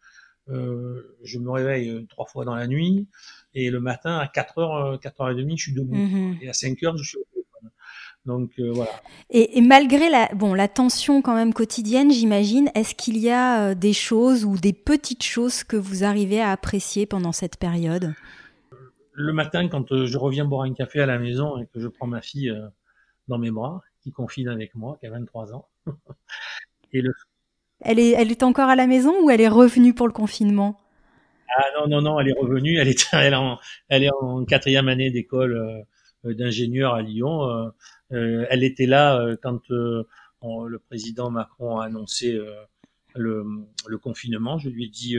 Euh, 0.49 1.17
je 1.25 1.39
me 1.39 1.51
réveille 1.51 1.91
euh, 1.91 2.07
trois 2.09 2.27
fois 2.27 2.45
dans 2.45 2.55
la 2.55 2.69
nuit 2.69 3.09
et 3.55 3.69
le 3.71 3.81
matin 3.81 4.17
à 4.17 4.27
4h, 4.27 5.01
4h30, 5.01 5.57
je 5.57 5.63
suis 5.63 5.73
debout. 5.73 5.95
Mhm. 5.95 6.39
Et 6.41 6.49
à 6.49 6.53
5h, 6.53 6.97
je 6.97 7.03
suis 7.03 7.19
au 7.19 7.25
téléphone. 7.33 7.71
Donc 8.25 8.53
voilà. 8.59 8.91
Et, 9.31 9.59
et, 9.59 9.61
malgré 9.61 10.11
la, 10.11 10.29
bon, 10.35 10.55
la 10.55 10.69
tension 10.69 11.23
quand 11.23 11.35
même 11.35 11.55
quotidienne, 11.55 12.11
j'imagine, 12.11 12.71
est-ce 12.75 12.95
qu'il 12.95 13.19
y 13.19 13.31
a 13.31 13.75
des 13.75 13.93
choses 13.93 14.45
ou 14.45 14.57
des 14.57 14.73
petites 14.73 15.23
choses 15.23 15.63
que 15.63 15.77
vous 15.77 16.03
arrivez 16.03 16.41
à 16.41 16.51
apprécier 16.51 17.07
pendant 17.07 17.33
cette 17.33 17.57
période? 17.57 18.15
Le 19.13 19.33
matin, 19.33 19.69
quand 19.69 20.05
je 20.05 20.19
reviens 20.19 20.45
boire 20.45 20.63
un 20.63 20.75
café 20.75 21.01
à 21.01 21.07
la 21.07 21.19
maison 21.19 21.57
et 21.59 21.67
que 21.67 21.81
je 21.81 21.87
prends 21.87 22.09
ma 22.09 22.21
fille 22.21 22.53
dans 23.29 23.39
mes 23.39 23.53
bras, 23.53 23.81
qui 24.03 24.13
confine 24.13 24.49
avec 24.49 24.75
moi, 24.75 24.97
qui 25.01 25.07
a 25.07 25.11
23 25.11 25.55
ans, 25.55 25.69
elle 26.93 27.99
est, 27.99 28.11
elle 28.11 28.31
est 28.31 28.43
encore 28.43 28.69
à 28.69 28.77
la 28.77 28.87
maison 28.87 29.15
ou 29.23 29.31
elle 29.31 29.41
est 29.41 29.49
revenue 29.49 29.95
pour 29.95 30.07
le 30.07 30.13
confinement? 30.13 30.81
Ah 31.57 31.65
non, 31.79 31.89
non, 31.89 32.03
non, 32.03 32.21
elle 32.21 32.29
est 32.29 32.39
revenue. 32.39 32.79
Elle 32.79 32.89
est, 32.89 33.09
elle 33.13 33.35
en, 33.35 33.59
elle 33.89 34.05
est 34.05 34.11
en 34.21 34.45
quatrième 34.45 34.89
année 34.89 35.11
d'école 35.11 35.87
euh, 36.25 36.35
d'ingénieur 36.35 36.95
à 36.95 37.03
Lyon. 37.03 37.45
Euh, 37.45 37.69
euh, 38.13 38.47
elle 38.51 38.65
était 38.65 38.87
là 38.87 39.37
quand 39.43 39.69
le 39.69 40.79
président 40.79 41.31
Macron 41.31 41.79
a 41.79 41.87
annoncé 41.87 42.39
le, 43.17 43.45
le, 43.87 43.99
confinement. 43.99 44.59
Je 44.59 44.69
lui 44.69 44.85
ai 44.85 44.89
dit, 44.89 45.17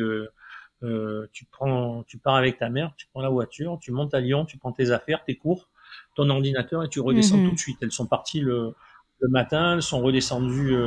tu 1.34 1.45
prends, 1.45 2.03
tu 2.03 2.17
pars 2.17 2.36
avec 2.36 2.58
ta 2.58 2.69
mère, 2.69 2.93
tu 2.95 3.08
prends 3.08 3.21
la 3.21 3.30
voiture, 3.30 3.77
tu 3.82 3.91
montes 3.91 4.13
à 4.13 4.21
Lyon, 4.21 4.45
tu 4.45 4.58
prends 4.58 4.71
tes 4.71 4.91
affaires, 4.91 5.23
tes 5.25 5.36
cours, 5.36 5.67
ton 6.15 6.30
ordinateur 6.30 6.84
et 6.86 6.89
tu 6.89 7.01
redescends 7.01 7.38
mhm. 7.38 7.49
tout 7.49 7.56
de 7.56 7.60
suite. 7.60 7.77
Elles 7.82 7.91
sont 7.91 8.08
parties 8.08 8.39
le, 8.39 8.73
le 9.19 9.27
matin, 9.27 9.73
elles 9.73 9.82
sont 9.82 9.99
redescendues 9.99 10.77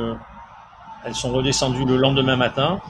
elles 1.05 1.15
sont 1.15 1.31
redescendues 1.31 1.85
le 1.85 1.97
lendemain 1.97 2.35
matin, 2.35 2.81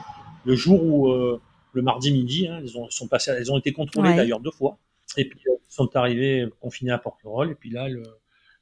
le 0.44 0.54
jour 0.54 0.82
où 0.82 1.08
euh, 1.10 1.40
le 1.72 1.82
mardi 1.82 2.12
midi, 2.12 2.48
hein, 2.48 2.58
elles 2.60 2.76
ont 2.76 2.88
sont 2.90 3.08
passées, 3.08 3.32
elles 3.32 3.52
ont 3.52 3.58
été 3.58 3.72
contrôlées 3.72 4.14
d'ailleurs 4.14 4.40
deux 4.40 4.50
fois, 4.50 4.78
et 5.16 5.28
puis 5.28 5.40
elles 5.46 5.58
sont 5.68 5.94
arrivées 5.96 6.46
confinées 6.60 6.92
à 6.92 6.98
Porquerolles, 6.98 7.50
et 7.50 7.54
puis 7.54 7.70
là 7.70 7.86
elles, 7.86 8.02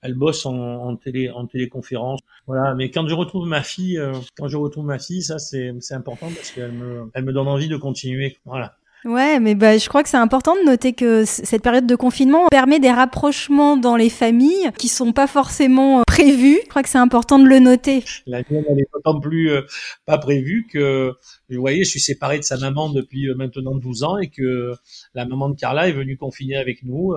elles 0.03 0.15
bossent 0.15 0.47
en, 0.47 0.57
en, 0.57 0.97
télé 0.97 1.31
en 1.31 1.47
téléconférence. 1.47 2.21
Voilà, 2.47 2.75
mais 2.75 2.91
quand 2.91 3.07
je 3.09 3.15
retrouve 3.15 3.47
ma 3.47 3.63
fille, 3.63 3.99
euh, 3.99 4.13
quand 4.37 4.49
je 4.49 4.57
retrouve 4.57 4.87
ma 4.87 4.99
fille, 4.99 5.23
ça 5.23 5.39
c'est 5.39 5.73
c'est 5.81 5.95
important 5.95 6.29
parce 6.35 6.51
qu'elle 6.51 6.73
me 6.73 7.11
elle 7.15 7.25
me 7.25 7.33
donne 7.33 7.49
envie 7.49 7.69
de 7.69 7.77
continuer. 7.77 8.39
Voilà. 8.45 8.77
Ouais, 9.05 9.41
mais 9.41 9.55
bah, 9.55 9.79
je 9.79 9.89
crois 9.89 10.03
que 10.03 10.09
c'est 10.09 10.19
important 10.19 10.55
de 10.57 10.63
noter 10.63 10.93
que 10.93 11.25
cette 11.25 11.63
période 11.63 11.87
de 11.87 11.95
confinement 11.95 12.49
permet 12.51 12.81
des 12.81 12.91
rapprochements 12.91 13.77
dans 13.77 13.97
les 13.97 14.11
familles 14.11 14.71
qui 14.79 14.89
sont 14.89 15.13
pas 15.13 15.27
forcément 15.27 16.01
euh, 16.01 16.03
prévus. 16.07 16.59
Je 16.65 16.69
crois 16.69 16.83
que 16.83 16.89
c'est 16.89 16.99
important 16.99 17.39
de 17.39 17.47
le 17.47 17.61
noter. 17.61 18.05
La 18.27 18.43
mienne, 18.51 18.65
elle 18.69 18.79
est 18.79 18.89
d'autant 18.93 19.19
plus 19.19 19.51
euh, 19.51 19.63
pas 20.05 20.19
prévue 20.19 20.67
que, 20.71 21.13
vous 21.49 21.61
voyez, 21.61 21.85
je 21.85 21.91
suis 21.91 22.01
séparé 22.01 22.39
de 22.39 22.45
sa 22.45 22.59
maman 22.59 22.91
depuis 22.91 23.29
euh, 23.29 23.35
maintenant 23.35 23.75
12 23.75 24.03
ans 24.05 24.19
et 24.19 24.29
que 24.29 24.75
la 25.15 25.25
maman 25.25 25.49
de 25.49 25.57
Carla 25.57 25.89
est 25.89 25.93
venue 25.93 26.19
confiner 26.19 26.57
avec 26.57 26.83
nous. 26.83 27.15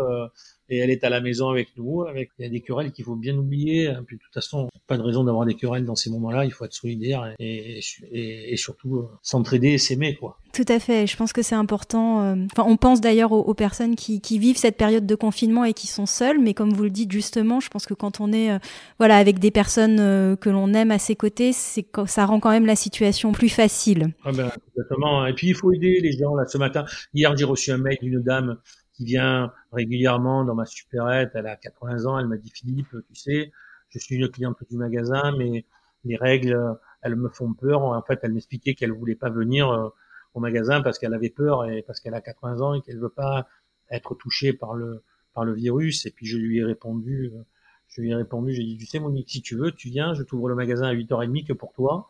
Et 0.74 0.78
elle 0.78 0.90
est 0.90 1.04
à 1.04 1.10
la 1.10 1.22
maison 1.22 1.50
avec 1.50 1.70
nous. 1.78 2.04
Avec 2.04 2.32
il 2.40 2.46
y 2.46 2.48
a 2.48 2.50
des 2.50 2.62
querelles 2.62 2.92
qu'il 2.92 3.06
faut 3.06 3.16
bien 3.16 3.38
oublier. 3.38 3.88
Hein. 3.88 4.04
Puis 4.06 4.18
de 4.18 4.22
toute 4.22 4.34
façon, 4.34 4.70
pas 4.88 4.98
de 4.98 5.02
raison 5.02 5.24
d'avoir 5.24 5.46
des 5.46 5.56
querelles 5.56 5.86
dans 5.86 5.96
ces 5.96 6.10
moments-là. 6.10 6.46
Il 6.46 6.52
faut 6.52 6.66
être 6.66 6.74
solidaire 6.74 7.34
et, 7.40 7.80
et, 8.12 8.54
et 8.54 8.58
surtout 8.58 8.98
euh, 8.98 9.10
s'entraider 9.22 9.70
et 9.70 9.78
s'aimer 9.78 10.16
quoi. 10.16 10.40
Tout 10.54 10.66
à 10.68 10.80
fait. 10.80 11.08
Je 11.08 11.18
pense 11.18 11.34
que 11.34 11.42
c'est 11.42 11.56
important. 11.56 12.24
Euh, 12.24 12.36
enfin, 12.52 12.70
on 12.70 12.78
pense 12.78 13.02
d'ailleurs 13.02 13.32
aux, 13.32 13.54
personnes 13.54 13.96
qui, 13.96 14.22
qui, 14.22 14.40
vivent 14.40 14.58
cette 14.58 14.78
période 14.78 15.06
de 15.06 15.16
confinement 15.16 15.64
et 15.64 15.74
qui 15.74 15.88
sont 15.88 16.06
seules. 16.06 16.40
Mais 16.40 16.54
comme 16.54 16.74
vous 16.74 16.84
le 16.84 16.90
dites 16.90 17.12
justement, 17.12 17.60
je 17.60 17.70
pense 17.70 17.86
que 17.86 17.94
quand 17.94 18.20
on 18.20 18.32
est, 18.32 18.52
euh, 18.52 18.60
voilà, 19.00 19.18
avec 19.18 19.40
des 19.40 19.52
personnes 19.52 19.98
que 20.38 20.50
l'on 20.50 20.74
aime 20.74 20.92
à 20.92 21.00
ses 21.00 21.16
côtés, 21.16 21.54
c'est 21.54 21.86
ça 22.06 22.26
rend 22.26 22.40
quand 22.40 22.52
même 22.52 22.66
la 22.66 22.76
situation 22.76 23.32
plus 23.32 23.50
facile. 23.50 24.14
Ah 24.24 24.32
ben, 24.32 24.52
exactement. 24.70 25.26
Et 25.26 25.34
puis 25.34 25.48
il 25.48 25.56
faut 25.56 25.72
aider 25.72 26.00
les 26.02 26.12
gens. 26.12 26.36
Là, 26.36 26.46
ce 26.46 26.58
matin, 26.58 26.86
hier, 27.14 27.36
j'ai 27.36 27.46
reçu 27.46 27.72
un 27.72 27.78
mail 27.78 27.98
d'une 28.02 28.22
dame 28.22 28.58
qui 28.94 29.06
vient 29.06 29.52
régulièrement 29.72 30.44
dans 30.44 30.56
ma 30.56 30.66
supérette. 30.66 31.32
Elle 31.34 31.48
a 31.48 31.56
80 31.56 32.06
ans. 32.06 32.20
Elle 32.20 32.28
m'a 32.28 32.38
dit 32.38 32.52
Philippe, 32.52 32.96
tu 33.08 33.16
sais, 33.16 33.52
je 33.90 34.00
suis 34.00 34.16
une 34.16 34.30
cliente 34.30 34.58
du 34.70 34.78
magasin, 34.78 35.36
mais 35.38 35.66
les 36.06 36.16
règles, 36.16 36.78
elles 37.02 37.16
me 37.16 37.30
font 37.30 37.54
peur. 37.54 37.82
En 37.82 38.02
fait, 38.02 38.20
elle 38.24 38.34
m'expliquait 38.34 38.76
qu'elle 38.76 38.92
voulait 38.92 39.16
pas 39.16 39.30
venir 39.30 39.70
euh, 39.70 39.90
au 40.34 40.40
magasin 40.40 40.82
parce 40.82 41.00
qu'elle 41.00 41.14
avait 41.14 41.30
peur 41.30 41.66
et 41.66 41.82
parce 41.84 42.00
qu'elle 42.00 42.16
a 42.16 42.22
80 42.22 42.62
ans 42.62 42.74
et 42.74 42.82
qu'elle 42.82 43.00
veut 43.00 43.10
pas 43.10 43.48
être 43.92 44.16
touchée 44.16 44.54
par 44.54 44.74
le 44.74 45.04
par 45.34 45.46
le 45.46 45.54
virus. 45.54 46.06
Et 46.06 46.12
puis 46.12 46.26
je 46.26 46.38
lui 46.38 46.60
ai 46.60 46.64
répondu, 46.64 47.32
euh, 47.34 47.44
je 47.90 48.02
lui 48.02 48.12
ai 48.12 48.16
répondu, 48.16 48.54
j'ai 48.54 48.64
dit, 48.64 48.78
tu 48.78 48.86
sais 48.86 49.00
Monique, 49.00 49.30
si 49.30 49.42
tu 49.42 49.56
veux, 49.56 49.72
tu 49.72 49.90
viens, 49.90 50.14
je 50.14 50.24
t'ouvre 50.24 50.50
le 50.50 50.56
magasin 50.56 50.88
à 50.88 50.94
8h30 50.94 51.48
que 51.48 51.54
pour 51.54 51.74
toi. 51.74 52.08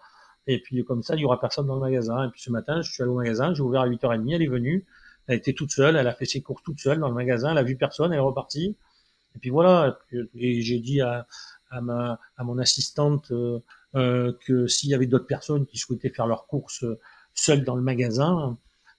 Et 0.47 0.59
puis 0.61 0.83
comme 0.83 1.03
ça, 1.03 1.15
il 1.15 1.21
y 1.21 1.25
aura 1.25 1.39
personne 1.39 1.67
dans 1.67 1.75
le 1.75 1.81
magasin. 1.81 2.27
Et 2.27 2.29
puis 2.29 2.41
ce 2.41 2.51
matin, 2.51 2.81
je 2.81 2.91
suis 2.91 3.01
allé 3.03 3.11
au 3.11 3.15
magasin, 3.15 3.53
j'ai 3.53 3.61
ouvert 3.61 3.81
à 3.81 3.87
8h30, 3.87 4.35
elle 4.35 4.41
est 4.41 4.47
venue, 4.47 4.85
elle 5.27 5.37
était 5.37 5.53
toute 5.53 5.71
seule, 5.71 5.95
elle 5.95 6.07
a 6.07 6.13
fait 6.13 6.25
ses 6.25 6.41
courses 6.41 6.63
toute 6.63 6.79
seule 6.79 6.99
dans 6.99 7.07
le 7.07 7.13
magasin, 7.13 7.51
elle 7.51 7.57
a 7.57 7.63
vu 7.63 7.75
personne, 7.75 8.11
elle 8.11 8.19
est 8.19 8.21
repartie. 8.21 8.75
Et 9.35 9.39
puis 9.39 9.49
voilà. 9.49 9.97
Et 10.35 10.61
j'ai 10.61 10.79
dit 10.79 11.01
à, 11.01 11.27
à, 11.71 11.81
ma, 11.81 12.19
à 12.37 12.43
mon 12.43 12.57
assistante 12.57 13.31
euh, 13.31 13.59
euh 13.95 14.33
que 14.45 14.67
s'il 14.67 14.89
y 14.89 14.93
avait 14.93 15.07
d'autres 15.07 15.27
personnes 15.27 15.65
qui 15.65 15.77
souhaitaient 15.77 16.09
faire 16.09 16.27
leurs 16.27 16.45
courses 16.45 16.83
euh, 16.83 16.99
seules 17.33 17.63
dans 17.63 17.75
le 17.75 17.81
magasin, 17.81 18.57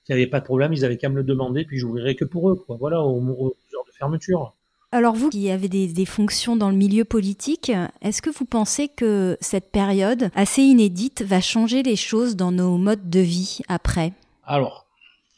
il 0.08 0.14
n'y 0.14 0.22
avait 0.22 0.30
pas 0.30 0.40
de 0.40 0.44
problème, 0.44 0.72
ils 0.72 0.84
avaient 0.84 0.98
qu'à 0.98 1.08
me 1.08 1.16
le 1.16 1.24
demander, 1.24 1.64
puis 1.64 1.78
j'ouvrirais 1.78 2.14
que 2.14 2.24
pour 2.24 2.50
eux, 2.50 2.56
quoi. 2.56 2.76
Voilà, 2.78 3.02
au, 3.02 3.20
au 3.20 3.56
heures 3.74 3.84
de 3.86 3.92
fermeture. 3.92 4.54
Alors 4.92 5.14
vous 5.14 5.30
qui 5.30 5.50
avez 5.50 5.68
des, 5.68 5.88
des, 5.88 6.04
fonctions 6.04 6.56
dans 6.56 6.70
le 6.70 6.76
milieu 6.76 7.04
politique, 7.04 7.72
est-ce 8.00 8.22
que 8.22 8.30
vous 8.30 8.44
pensez 8.44 8.86
que 8.86 9.36
cette 9.40 9.72
période 9.72 10.30
assez 10.36 10.62
inédite 10.62 11.22
va 11.22 11.40
changer 11.40 11.82
les 11.82 11.96
choses 11.96 12.36
dans 12.36 12.52
nos 12.52 12.76
modes 12.76 13.10
de 13.10 13.18
vie 13.18 13.60
après? 13.66 14.12
Alors, 14.44 14.83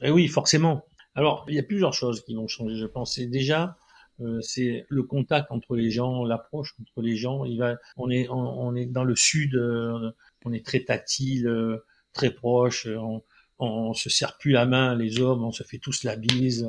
eh 0.02 0.10
oui, 0.10 0.28
forcément. 0.28 0.84
Alors, 1.14 1.44
il 1.48 1.54
y 1.54 1.58
a 1.58 1.62
plusieurs 1.62 1.94
choses 1.94 2.24
qui 2.24 2.34
vont 2.34 2.48
changer, 2.48 2.76
je 2.76 2.86
pense. 2.86 3.18
Et 3.18 3.26
déjà, 3.26 3.78
euh, 4.20 4.40
c'est 4.40 4.86
le 4.88 5.02
contact 5.02 5.50
entre 5.50 5.76
les 5.76 5.90
gens, 5.90 6.24
l'approche 6.24 6.74
entre 6.80 7.02
les 7.02 7.16
gens. 7.16 7.44
Il 7.44 7.58
va, 7.58 7.76
on 7.96 8.10
est, 8.10 8.28
on, 8.28 8.74
est 8.74 8.86
dans 8.86 9.04
le 9.04 9.16
sud, 9.16 9.54
euh, 9.54 10.12
on 10.44 10.52
est 10.52 10.64
très 10.64 10.80
tactile, 10.80 11.46
euh, 11.46 11.84
très 12.12 12.30
proche. 12.30 12.86
On, 12.86 13.22
on, 13.58 13.94
se 13.94 14.10
serre 14.10 14.36
plus 14.38 14.52
la 14.52 14.66
main, 14.66 14.94
les 14.94 15.20
hommes, 15.20 15.44
on 15.44 15.52
se 15.52 15.62
fait 15.62 15.78
tous 15.78 16.04
la 16.04 16.16
bise. 16.16 16.68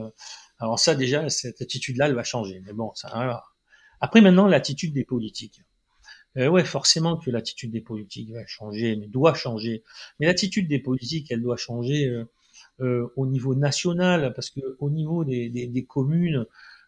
Alors 0.59 0.79
ça, 0.79 0.95
déjà, 0.95 1.29
cette 1.29 1.61
attitude-là, 1.61 2.07
elle 2.07 2.15
va 2.15 2.23
changer. 2.23 2.61
Mais 2.65 2.73
bon, 2.73 2.93
ça. 2.95 3.43
Après, 3.99 4.21
maintenant, 4.21 4.47
l'attitude 4.47 4.93
des 4.93 5.03
politiques. 5.03 5.61
Euh, 6.37 6.49
ouais, 6.49 6.63
forcément 6.63 7.17
que 7.17 7.31
l'attitude 7.31 7.71
des 7.71 7.81
politiques 7.81 8.31
va 8.31 8.45
changer, 8.45 8.95
mais 8.95 9.07
doit 9.07 9.33
changer. 9.33 9.83
Mais 10.19 10.27
l'attitude 10.27 10.67
des 10.67 10.79
politiques, 10.79 11.31
elle 11.31 11.41
doit 11.41 11.57
changer 11.57 12.07
euh, 12.07 12.25
au 12.79 13.25
niveau 13.25 13.55
national, 13.55 14.33
parce 14.35 14.49
que 14.49 14.59
au 14.79 14.89
niveau 14.89 15.23
des, 15.23 15.49
des, 15.49 15.67
des 15.67 15.85
communes, 15.85 16.45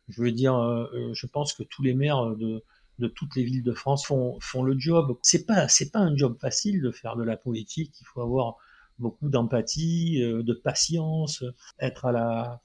je 0.09 0.21
veux 0.21 0.31
dire, 0.31 0.55
euh, 0.55 0.85
euh, 0.93 1.13
je 1.13 1.27
pense 1.27 1.53
que 1.53 1.63
tous 1.63 1.83
les 1.83 1.93
maires 1.93 2.35
de, 2.35 2.63
de 2.99 3.07
toutes 3.07 3.35
les 3.35 3.43
villes 3.43 3.63
de 3.63 3.73
France 3.73 4.05
font, 4.05 4.39
font 4.39 4.63
le 4.63 4.77
job. 4.77 5.17
C'est 5.21 5.45
pas 5.45 5.67
c'est 5.67 5.91
pas 5.91 5.99
un 5.99 6.15
job 6.15 6.37
facile 6.39 6.81
de 6.81 6.91
faire 6.91 7.15
de 7.15 7.23
la 7.23 7.37
politique. 7.37 7.93
Il 8.01 8.05
faut 8.05 8.21
avoir 8.21 8.55
beaucoup 8.97 9.29
d'empathie, 9.29 10.19
de 10.19 10.53
patience, 10.53 11.43
être 11.79 12.05
à 12.05 12.11
la 12.11 12.61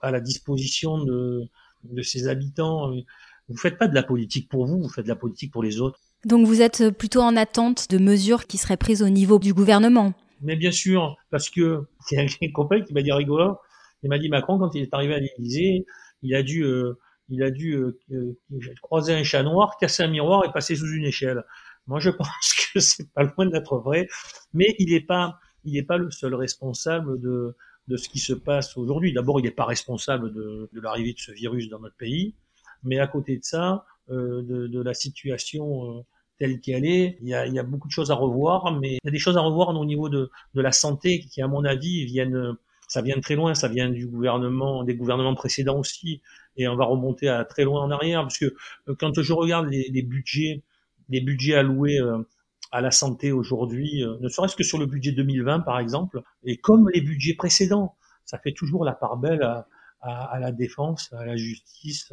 à 0.00 0.10
la 0.10 0.20
disposition 0.20 1.04
de 1.04 1.48
de 1.84 2.02
ses 2.02 2.28
habitants. 2.28 2.92
Vous 3.48 3.56
faites 3.56 3.78
pas 3.78 3.88
de 3.88 3.94
la 3.94 4.02
politique 4.02 4.48
pour 4.48 4.66
vous, 4.66 4.80
vous 4.80 4.88
faites 4.88 5.04
de 5.04 5.10
la 5.10 5.16
politique 5.16 5.52
pour 5.52 5.62
les 5.62 5.80
autres. 5.80 5.98
Donc 6.24 6.46
vous 6.46 6.62
êtes 6.62 6.90
plutôt 6.90 7.20
en 7.20 7.36
attente 7.36 7.90
de 7.90 7.98
mesures 7.98 8.46
qui 8.46 8.56
seraient 8.56 8.76
prises 8.76 9.02
au 9.02 9.08
niveau 9.08 9.38
du 9.40 9.52
gouvernement. 9.52 10.14
Mais 10.42 10.56
bien 10.56 10.72
sûr, 10.72 11.16
parce 11.30 11.50
que 11.50 11.86
c'est 12.06 12.18
un 12.18 12.52
copain 12.52 12.80
qui 12.82 12.92
m'a 12.92 13.02
dit 13.02 13.12
rigolo. 13.12 13.58
Il 14.02 14.08
m'a 14.08 14.18
dit 14.18 14.28
Macron 14.28 14.58
quand 14.58 14.74
il 14.74 14.82
est 14.82 14.94
arrivé 14.94 15.14
à 15.14 15.18
l'Élysée, 15.18 15.86
il 16.22 16.34
a 16.34 16.42
dû, 16.42 16.64
euh, 16.64 16.98
il 17.28 17.42
a 17.42 17.50
dû 17.50 17.76
euh, 17.76 18.38
croiser 18.82 19.14
un 19.14 19.22
chat 19.22 19.42
noir, 19.42 19.76
casser 19.78 20.02
un 20.02 20.08
miroir 20.08 20.44
et 20.44 20.52
passer 20.52 20.74
sous 20.74 20.88
une 20.88 21.04
échelle. 21.04 21.44
Moi, 21.86 22.00
je 22.00 22.10
pense 22.18 22.54
que 22.72 22.80
c'est 22.80 23.10
pas 23.12 23.22
loin 23.22 23.46
d'être 23.46 23.78
vrai, 23.78 24.08
mais 24.52 24.74
il 24.78 24.90
n'est 24.90 25.00
pas, 25.00 25.38
il 25.64 25.74
n'est 25.74 25.84
pas 25.84 25.98
le 25.98 26.10
seul 26.10 26.34
responsable 26.34 27.20
de 27.20 27.56
de 27.88 27.96
ce 27.96 28.08
qui 28.08 28.18
se 28.18 28.32
passe 28.32 28.76
aujourd'hui. 28.76 29.12
D'abord, 29.12 29.40
il 29.40 29.44
n'est 29.44 29.50
pas 29.50 29.64
responsable 29.64 30.32
de, 30.32 30.70
de 30.72 30.80
l'arrivée 30.80 31.12
de 31.12 31.18
ce 31.18 31.32
virus 31.32 31.68
dans 31.68 31.80
notre 31.80 31.96
pays, 31.96 32.34
mais 32.82 32.98
à 32.98 33.06
côté 33.06 33.36
de 33.36 33.44
ça, 33.44 33.84
euh, 34.10 34.42
de, 34.42 34.66
de, 34.66 34.82
la 34.82 34.94
situation 34.94 35.98
euh, 35.98 36.02
telle 36.42 36.58
qu'elle 36.58 36.84
est. 36.84 37.18
Il 37.22 37.28
y, 37.28 37.34
a, 37.34 37.42
a, 37.42 37.62
beaucoup 37.62 37.86
de 37.86 37.92
choses 37.92 38.10
à 38.10 38.16
revoir, 38.16 38.76
mais 38.80 38.94
il 38.94 39.00
y 39.04 39.08
a 39.08 39.12
des 39.12 39.20
choses 39.20 39.36
à 39.36 39.40
revoir 39.40 39.68
au 39.68 39.84
niveau 39.84 40.08
de, 40.08 40.28
la 40.54 40.72
santé 40.72 41.20
qui, 41.20 41.40
à 41.40 41.46
mon 41.46 41.64
avis, 41.64 42.04
viennent, 42.04 42.56
ça 42.88 43.00
vient 43.00 43.14
de 43.14 43.20
très 43.20 43.36
loin, 43.36 43.54
ça 43.54 43.68
vient 43.68 43.88
du 43.88 44.08
gouvernement, 44.08 44.82
des 44.82 44.96
gouvernements 44.96 45.36
précédents 45.36 45.78
aussi, 45.78 46.20
et 46.56 46.66
on 46.66 46.74
va 46.74 46.84
remonter 46.84 47.28
à 47.28 47.44
très 47.44 47.62
loin 47.62 47.80
en 47.84 47.92
arrière, 47.92 48.22
parce 48.22 48.38
que 48.38 48.56
euh, 48.88 48.96
quand 48.98 49.22
je 49.22 49.32
regarde 49.32 49.68
les, 49.68 50.02
budgets, 50.02 50.64
les 51.10 51.20
budgets 51.20 51.54
alloués 51.54 52.00
euh, 52.00 52.18
à 52.72 52.80
la 52.80 52.90
santé 52.90 53.30
aujourd'hui, 53.30 54.02
euh, 54.02 54.16
ne 54.20 54.28
serait-ce 54.28 54.56
que 54.56 54.64
sur 54.64 54.78
le 54.78 54.86
budget 54.86 55.12
2020 55.12 55.60
par 55.60 55.78
exemple, 55.78 56.22
et 56.42 56.56
comme 56.56 56.90
les 56.92 57.02
budgets 57.02 57.34
précédents, 57.34 57.94
ça 58.24 58.36
fait 58.38 58.52
toujours 58.52 58.84
la 58.84 58.94
part 58.94 59.16
belle 59.16 59.48
à 60.00 60.38
la 60.40 60.50
défense, 60.50 61.12
à 61.12 61.24
la 61.24 61.36
justice, 61.36 62.12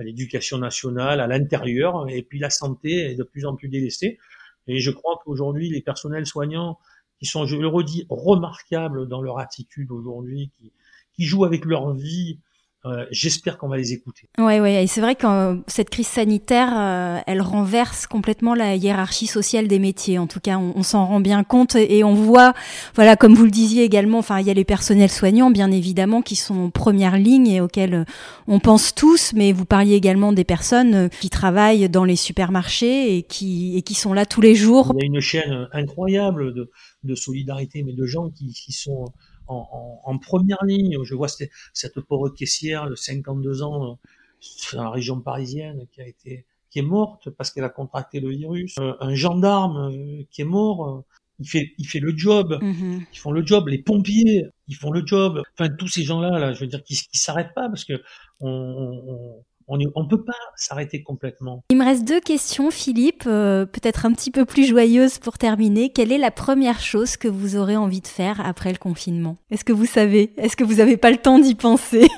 à 0.00 0.02
l'éducation 0.02 0.58
nationale, 0.58 1.20
à 1.20 1.26
l'intérieur, 1.26 2.08
et 2.08 2.22
puis 2.22 2.38
la 2.38 2.50
santé 2.50 3.10
est 3.10 3.14
de 3.14 3.22
plus 3.22 3.44
en 3.44 3.54
plus 3.54 3.68
délaissée. 3.68 4.18
Et 4.66 4.80
je 4.80 4.90
crois 4.90 5.20
qu'aujourd'hui, 5.22 5.68
les 5.68 5.82
personnels 5.82 6.26
soignants, 6.26 6.78
qui 7.18 7.26
sont, 7.26 7.44
je 7.44 7.56
le 7.56 7.68
redis, 7.68 8.06
remarquables 8.08 9.06
dans 9.06 9.20
leur 9.20 9.38
attitude 9.38 9.90
aujourd'hui, 9.90 10.50
qui, 10.58 10.72
qui 11.12 11.24
jouent 11.24 11.44
avec 11.44 11.66
leur 11.66 11.92
vie, 11.92 12.38
euh, 12.86 13.04
j'espère 13.10 13.58
qu'on 13.58 13.68
va 13.68 13.76
les 13.76 13.92
écouter. 13.92 14.26
Ouais, 14.38 14.58
ouais, 14.58 14.84
et 14.84 14.86
c'est 14.86 15.02
vrai 15.02 15.14
que 15.14 15.26
euh, 15.26 15.56
cette 15.66 15.90
crise 15.90 16.06
sanitaire, 16.06 16.72
euh, 16.74 17.18
elle 17.26 17.42
renverse 17.42 18.06
complètement 18.06 18.54
la 18.54 18.74
hiérarchie 18.74 19.26
sociale 19.26 19.68
des 19.68 19.78
métiers. 19.78 20.18
En 20.18 20.26
tout 20.26 20.40
cas, 20.40 20.56
on, 20.56 20.72
on 20.74 20.82
s'en 20.82 21.04
rend 21.04 21.20
bien 21.20 21.44
compte 21.44 21.76
et, 21.76 22.02
on 22.04 22.14
voit, 22.14 22.54
voilà, 22.94 23.16
comme 23.16 23.34
vous 23.34 23.44
le 23.44 23.50
disiez 23.50 23.84
également, 23.84 24.16
enfin, 24.16 24.40
il 24.40 24.46
y 24.46 24.50
a 24.50 24.54
les 24.54 24.64
personnels 24.64 25.10
soignants, 25.10 25.50
bien 25.50 25.70
évidemment, 25.70 26.22
qui 26.22 26.36
sont 26.36 26.58
en 26.58 26.70
première 26.70 27.18
ligne 27.18 27.48
et 27.48 27.60
auxquels 27.60 28.06
on 28.46 28.60
pense 28.60 28.94
tous. 28.94 29.34
Mais 29.34 29.52
vous 29.52 29.66
parliez 29.66 29.94
également 29.94 30.32
des 30.32 30.44
personnes 30.44 31.10
qui 31.10 31.28
travaillent 31.28 31.90
dans 31.90 32.04
les 32.04 32.16
supermarchés 32.16 33.14
et 33.14 33.22
qui 33.24 33.76
et 33.76 33.82
qui 33.82 33.94
sont 33.94 34.14
là 34.14 34.24
tous 34.24 34.40
les 34.40 34.54
jours. 34.54 34.94
Il 34.96 35.02
y 35.02 35.04
a 35.04 35.06
une 35.06 35.20
chaîne 35.20 35.68
incroyable 35.72 36.54
de, 36.54 36.70
de 37.04 37.14
solidarité, 37.14 37.82
mais 37.82 37.92
de 37.92 38.06
gens 38.06 38.30
qui, 38.30 38.54
qui 38.54 38.72
sont 38.72 39.04
en, 39.50 40.00
en, 40.04 40.18
première 40.18 40.64
ligne. 40.64 40.98
Je 41.04 41.14
vois 41.14 41.28
cette, 41.28 41.50
cette 41.72 42.00
pauvre 42.00 42.30
caissière 42.30 42.88
de 42.88 42.94
52 42.94 43.62
ans 43.62 43.92
euh, 43.92 44.76
dans 44.76 44.84
la 44.84 44.90
région 44.90 45.20
parisienne 45.20 45.86
qui 45.92 46.00
a 46.00 46.06
été 46.06 46.46
qui 46.70 46.78
est 46.78 46.82
morte 46.82 47.30
parce 47.30 47.50
qu'elle 47.50 47.64
a 47.64 47.68
contracté 47.68 48.20
le 48.20 48.30
virus. 48.30 48.76
Euh, 48.78 48.94
un 49.00 49.14
gendarme 49.14 49.92
euh, 49.92 50.22
qui 50.30 50.42
est 50.42 50.44
mort, 50.44 51.04
il 51.40 51.48
fait 51.48 51.72
il 51.78 51.86
fait 51.86 51.98
le 51.98 52.16
job. 52.16 52.58
Mm-hmm. 52.62 53.06
Ils 53.12 53.18
font 53.18 53.32
le 53.32 53.44
job. 53.44 53.68
Les 53.68 53.82
pompiers, 53.82 54.46
ils 54.68 54.76
font 54.76 54.92
le 54.92 55.04
job. 55.04 55.42
Enfin 55.54 55.68
tous 55.68 55.88
ces 55.88 56.04
gens-là, 56.04 56.38
là, 56.38 56.52
je 56.52 56.60
veux 56.60 56.68
dire, 56.68 56.82
qui, 56.84 56.94
qui 56.94 57.18
s'arrêtent 57.18 57.54
pas 57.54 57.68
parce 57.68 57.84
que 57.84 58.00
on, 58.40 58.48
on 58.48 59.44
ne 59.76 60.08
peut 60.08 60.24
pas 60.24 60.32
s'arrêter 60.56 61.02
complètement. 61.02 61.64
Il 61.70 61.78
me 61.78 61.84
reste 61.84 62.06
deux 62.06 62.20
questions, 62.20 62.70
Philippe, 62.70 63.24
euh, 63.26 63.66
peut-être 63.66 64.06
un 64.06 64.12
petit 64.12 64.30
peu 64.30 64.44
plus 64.44 64.66
joyeuses 64.66 65.18
pour 65.18 65.38
terminer. 65.38 65.92
Quelle 65.92 66.12
est 66.12 66.18
la 66.18 66.30
première 66.30 66.80
chose 66.80 67.16
que 67.16 67.28
vous 67.28 67.56
aurez 67.56 67.76
envie 67.76 68.00
de 68.00 68.06
faire 68.06 68.40
après 68.44 68.72
le 68.72 68.78
confinement? 68.78 69.38
Est-ce 69.50 69.64
que 69.64 69.72
vous 69.72 69.86
savez? 69.86 70.32
Est-ce 70.36 70.56
que 70.56 70.64
vous 70.64 70.76
n'avez 70.76 70.96
pas 70.96 71.10
le 71.10 71.18
temps 71.18 71.38
d'y 71.38 71.54
penser? 71.54 72.08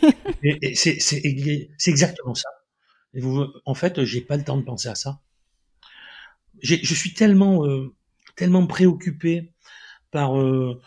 C'est 0.74 1.00
exactement 1.86 2.34
ça. 2.34 2.48
Et 3.14 3.20
vous, 3.20 3.44
en 3.66 3.74
fait, 3.74 4.04
j'ai 4.04 4.22
pas 4.22 4.36
le 4.36 4.44
temps 4.44 4.56
de 4.56 4.64
penser 4.64 4.88
à 4.88 4.94
ça. 4.94 5.20
Je 6.62 6.94
suis 6.94 7.12
tellement, 7.12 7.66
euh, 7.66 7.94
tellement 8.36 8.66
préoccupé 8.66 9.52
par 10.10 10.40
euh, 10.40 10.80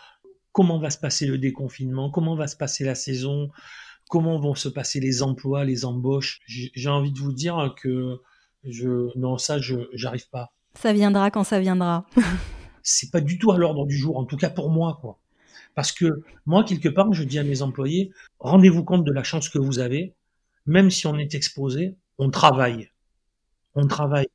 comment 0.51 0.79
va 0.79 0.89
se 0.89 0.97
passer 0.97 1.27
le 1.27 1.37
déconfinement, 1.37 2.09
comment 2.09 2.35
va 2.35 2.47
se 2.47 2.55
passer 2.55 2.85
la 2.85 2.95
saison, 2.95 3.49
comment 4.09 4.39
vont 4.39 4.55
se 4.55 4.69
passer 4.69 4.99
les 4.99 5.23
emplois, 5.23 5.65
les 5.65 5.85
embauches. 5.85 6.41
J'ai 6.47 6.89
envie 6.89 7.11
de 7.11 7.19
vous 7.19 7.33
dire 7.33 7.73
que 7.81 8.21
je, 8.63 9.17
non, 9.17 9.37
ça, 9.37 9.59
je, 9.59 9.75
j'arrive 9.93 10.29
pas. 10.29 10.53
Ça 10.75 10.93
viendra 10.93 11.31
quand 11.31 11.43
ça 11.43 11.59
viendra. 11.59 12.05
c'est 12.83 13.11
pas 13.11 13.21
du 13.21 13.37
tout 13.39 13.51
à 13.51 13.57
l'ordre 13.57 13.85
du 13.85 13.97
jour, 13.97 14.17
en 14.17 14.25
tout 14.25 14.37
cas 14.37 14.49
pour 14.49 14.69
moi, 14.69 14.97
quoi. 15.01 15.19
Parce 15.73 15.91
que 15.91 16.23
moi, 16.45 16.63
quelque 16.63 16.89
part, 16.89 17.11
je 17.13 17.23
dis 17.23 17.39
à 17.39 17.43
mes 17.43 17.61
employés, 17.61 18.11
rendez-vous 18.39 18.83
compte 18.83 19.03
de 19.03 19.11
la 19.11 19.23
chance 19.23 19.49
que 19.49 19.59
vous 19.59 19.79
avez 19.79 20.15
même 20.65 20.89
si 20.89 21.07
on 21.07 21.17
est 21.17 21.35
exposé, 21.35 21.95
on 22.17 22.29
travaille. 22.29 22.89
On 23.75 23.87
travaille. 23.87 24.27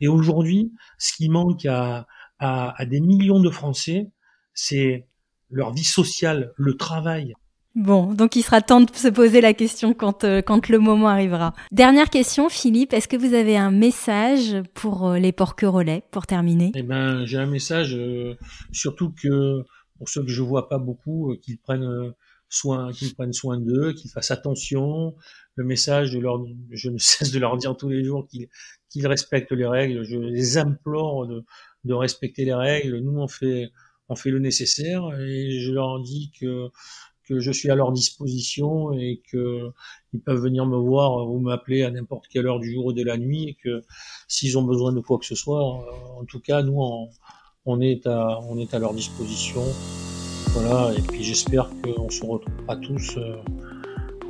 Et 0.00 0.08
aujourd'hui, 0.08 0.72
ce 0.98 1.14
qui 1.14 1.28
manque 1.28 1.66
à, 1.66 2.06
à, 2.38 2.80
à 2.80 2.86
des 2.86 3.00
millions 3.00 3.40
de 3.40 3.50
Français, 3.50 4.10
c'est 4.54 5.06
leur 5.50 5.72
vie 5.72 5.84
sociale, 5.84 6.52
le 6.56 6.76
travail. 6.76 7.34
Bon, 7.76 8.14
donc 8.14 8.36
il 8.36 8.42
sera 8.42 8.62
temps 8.62 8.80
de 8.80 8.90
se 8.94 9.08
poser 9.08 9.42
la 9.42 9.52
question 9.52 9.92
quand, 9.92 10.24
euh, 10.24 10.40
quand 10.40 10.70
le 10.70 10.78
moment 10.78 11.08
arrivera. 11.08 11.52
Dernière 11.72 12.08
question, 12.08 12.48
Philippe, 12.48 12.94
est-ce 12.94 13.06
que 13.06 13.18
vous 13.18 13.34
avez 13.34 13.58
un 13.58 13.70
message 13.70 14.56
pour 14.72 15.08
euh, 15.08 15.18
les 15.18 15.30
porquerolais, 15.30 16.02
pour 16.10 16.26
terminer? 16.26 16.72
Eh 16.74 16.82
ben, 16.82 17.26
j'ai 17.26 17.36
un 17.36 17.44
message, 17.44 17.94
euh, 17.94 18.34
surtout 18.72 19.12
que 19.12 19.62
pour 19.98 20.08
ceux 20.08 20.22
que 20.22 20.30
je 20.30 20.40
vois 20.40 20.70
pas 20.70 20.78
beaucoup, 20.78 21.36
qu'ils 21.42 21.58
prennent 21.58 22.14
soin, 22.48 22.92
qu'ils 22.92 23.14
prennent 23.14 23.34
soin 23.34 23.60
d'eux, 23.60 23.92
qu'ils 23.92 24.10
fassent 24.10 24.30
attention. 24.30 25.14
Le 25.54 25.64
message, 25.64 26.12
de 26.12 26.18
leur, 26.18 26.42
je 26.70 26.88
ne 26.88 26.96
cesse 26.98 27.30
de 27.30 27.38
leur 27.38 27.58
dire 27.58 27.76
tous 27.76 27.90
les 27.90 28.02
jours 28.02 28.26
qu'ils 28.26 28.48
qu'ils 28.88 29.06
respectent 29.06 29.52
les 29.52 29.66
règles. 29.66 30.02
Je 30.02 30.16
les 30.16 30.56
implore 30.56 31.26
de, 31.26 31.44
de 31.84 31.92
respecter 31.92 32.46
les 32.46 32.54
règles. 32.54 33.00
Nous, 33.00 33.18
on 33.18 33.28
fait, 33.28 33.68
on 34.08 34.16
fait 34.16 34.30
le 34.30 34.38
nécessaire 34.38 35.02
et 35.20 35.60
je 35.60 35.72
leur 35.72 36.00
dis 36.00 36.32
que 36.40 36.70
que 37.26 37.40
je 37.40 37.50
suis 37.50 37.70
à 37.70 37.74
leur 37.74 37.92
disposition 37.92 38.92
et 38.92 39.22
que 39.30 39.70
ils 40.12 40.20
peuvent 40.20 40.40
venir 40.40 40.66
me 40.66 40.76
voir 40.76 41.28
ou 41.28 41.38
m'appeler 41.40 41.82
à 41.82 41.90
n'importe 41.90 42.28
quelle 42.28 42.46
heure 42.46 42.60
du 42.60 42.72
jour 42.72 42.86
ou 42.86 42.92
de 42.92 43.02
la 43.02 43.16
nuit 43.16 43.48
et 43.48 43.54
que 43.54 43.82
s'ils 44.28 44.56
ont 44.56 44.62
besoin 44.62 44.92
de 44.92 45.00
quoi 45.00 45.18
que 45.18 45.26
ce 45.26 45.34
soit, 45.34 45.62
en 45.62 46.24
tout 46.24 46.40
cas 46.40 46.62
nous 46.62 46.80
on, 46.80 47.08
on 47.66 47.80
est 47.80 48.06
à 48.06 48.40
on 48.48 48.58
est 48.58 48.74
à 48.74 48.78
leur 48.78 48.94
disposition. 48.94 49.62
Voilà 50.52 50.92
et 50.96 51.02
puis 51.02 51.22
j'espère 51.22 51.68
qu'on 51.82 52.08
se 52.08 52.24
retrouvera 52.24 52.76
tous 52.76 53.16
euh, 53.18 53.36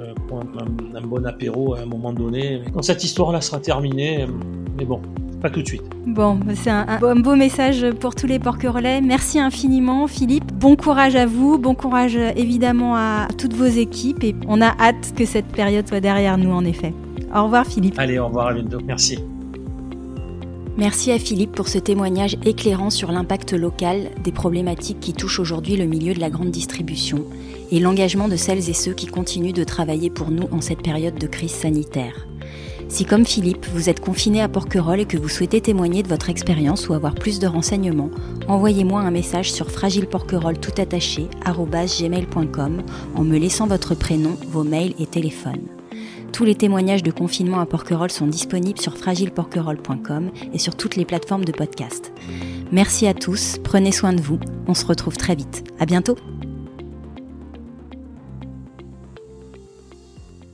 euh, 0.01 0.15
pour 0.27 0.41
un, 0.41 0.97
un, 0.97 1.01
bon 1.03 1.25
apéro 1.25 1.75
à 1.75 1.81
un 1.81 1.87
moment 1.87 2.13
donné. 2.13 2.63
Quand 2.73 2.83
cette 2.83 3.05
histoire-là 3.05 3.41
sera 3.41 3.61
terminée, 3.61 4.27
mais 4.77 4.85
bon, 4.85 5.01
pas 5.41 5.51
tout 5.51 5.63
de 5.63 5.67
suite. 5.67 5.83
Bon, 6.07 6.39
c'est 6.55 6.71
un, 6.71 6.87
un, 6.89 7.17
beau 7.17 7.37
message 7.37 7.87
pour 8.01 8.15
tous 8.15 8.27
les 8.27 8.39
porquerolais. 8.39 9.01
Merci 9.01 9.39
infiniment, 9.39 10.07
Philippe. 10.07 10.53
Bon 10.53 10.77
courage 10.77 11.17
à 11.17 11.27
vous, 11.27 11.59
bon 11.59 11.75
courage 11.75 12.17
évidemment 12.37 12.97
à 12.97 13.29
toutes 13.37 13.55
vos 13.55 13.65
équipes 13.65 14.25
et 14.25 14.35
on 14.49 14.61
a 14.61 14.75
hâte 14.79 15.15
que 15.17 15.25
cette 15.25 15.47
période 15.47 15.87
soit 15.87 16.01
derrière 16.01 16.39
nous, 16.39 16.53
en 16.53 16.65
effet. 16.65 16.93
Au 17.35 17.45
revoir, 17.45 17.67
Philippe. 17.67 17.99
Allez, 17.99 18.19
au 18.19 18.27
revoir, 18.27 18.49
à 18.49 18.55
bientôt. 18.55 18.79
Merci. 18.87 19.19
Merci 20.79 21.11
à 21.11 21.19
Philippe 21.19 21.53
pour 21.53 21.69
ce 21.69 21.79
témoignage 21.79 22.37
éclairant 22.45 22.91
sur 22.91 23.11
l'impact 23.11 23.55
local 23.55 24.11
des 24.23 24.33
problématiques 24.33 25.01
qui 25.01 25.15
touchent 25.15 25.41
aujourd'hui 25.41 25.77
le 25.77 25.87
milieu 25.87 26.13
de 26.13 26.21
la 26.21 26.29
grande 26.29 26.51
distribution 26.51 27.25
et 27.71 27.81
l'engagement 27.81 28.29
de 28.29 28.37
celles 28.37 28.69
et 28.69 28.75
ceux 28.75 28.93
qui 28.93 29.07
continuent 29.07 29.55
de 29.55 29.65
travailler 29.65 30.11
pour 30.11 30.31
nous 30.31 30.49
en 30.53 30.61
cette 30.61 30.83
période 30.83 31.19
de 31.19 31.27
crise 31.27 31.53
sanitaire. 31.53 32.27
Si 32.89 33.05
comme 33.05 33.27
Philippe, 33.27 33.67
vous 33.73 33.89
êtes 33.89 34.01
confiné 34.01 34.41
à 34.41 34.49
Porquerolles 34.49 35.01
et 35.01 35.07
que 35.07 35.19
vous 35.19 35.29
souhaitez 35.29 35.61
témoigner 35.61 36.03
de 36.03 36.09
votre 36.09 36.31
expérience 36.31 36.89
ou 36.89 36.95
avoir 36.95 37.15
plus 37.15 37.39
de 37.39 37.47
renseignements, 37.47 38.11
envoyez-moi 38.49 39.01
un 39.01 39.11
message 39.11 39.53
sur 39.53 39.71
fragileporquerolles 39.71 40.59
tout 40.59 40.81
attaché 40.81 41.29
gmail.com 41.45 42.83
en 43.15 43.25
me 43.25 43.39
laissant 43.39 43.67
votre 43.67 43.95
prénom, 43.95 44.37
vos 44.49 44.65
mails 44.65 44.95
et 44.99 45.07
téléphones. 45.07 45.67
Tous 46.33 46.45
les 46.45 46.55
témoignages 46.55 47.03
de 47.03 47.11
confinement 47.11 47.61
à 47.61 47.67
Porquerolles 47.67 48.11
sont 48.11 48.27
disponibles 48.27 48.81
sur 48.81 48.97
fragileporquerolles.com 48.97 50.31
et 50.53 50.59
sur 50.59 50.77
toutes 50.77 50.97
les 50.97 51.05
plateformes 51.05 51.45
de 51.45 51.53
podcast. 51.53 52.13
Merci 52.73 53.07
à 53.07 53.15
tous, 53.15 53.57
prenez 53.65 53.93
soin 53.93 54.13
de 54.13 54.21
vous, 54.21 54.39
on 54.67 54.75
se 54.75 54.87
retrouve 54.87 55.17
très 55.17 55.35
vite. 55.35 55.65
À 55.79 55.87
bientôt! 55.87 56.17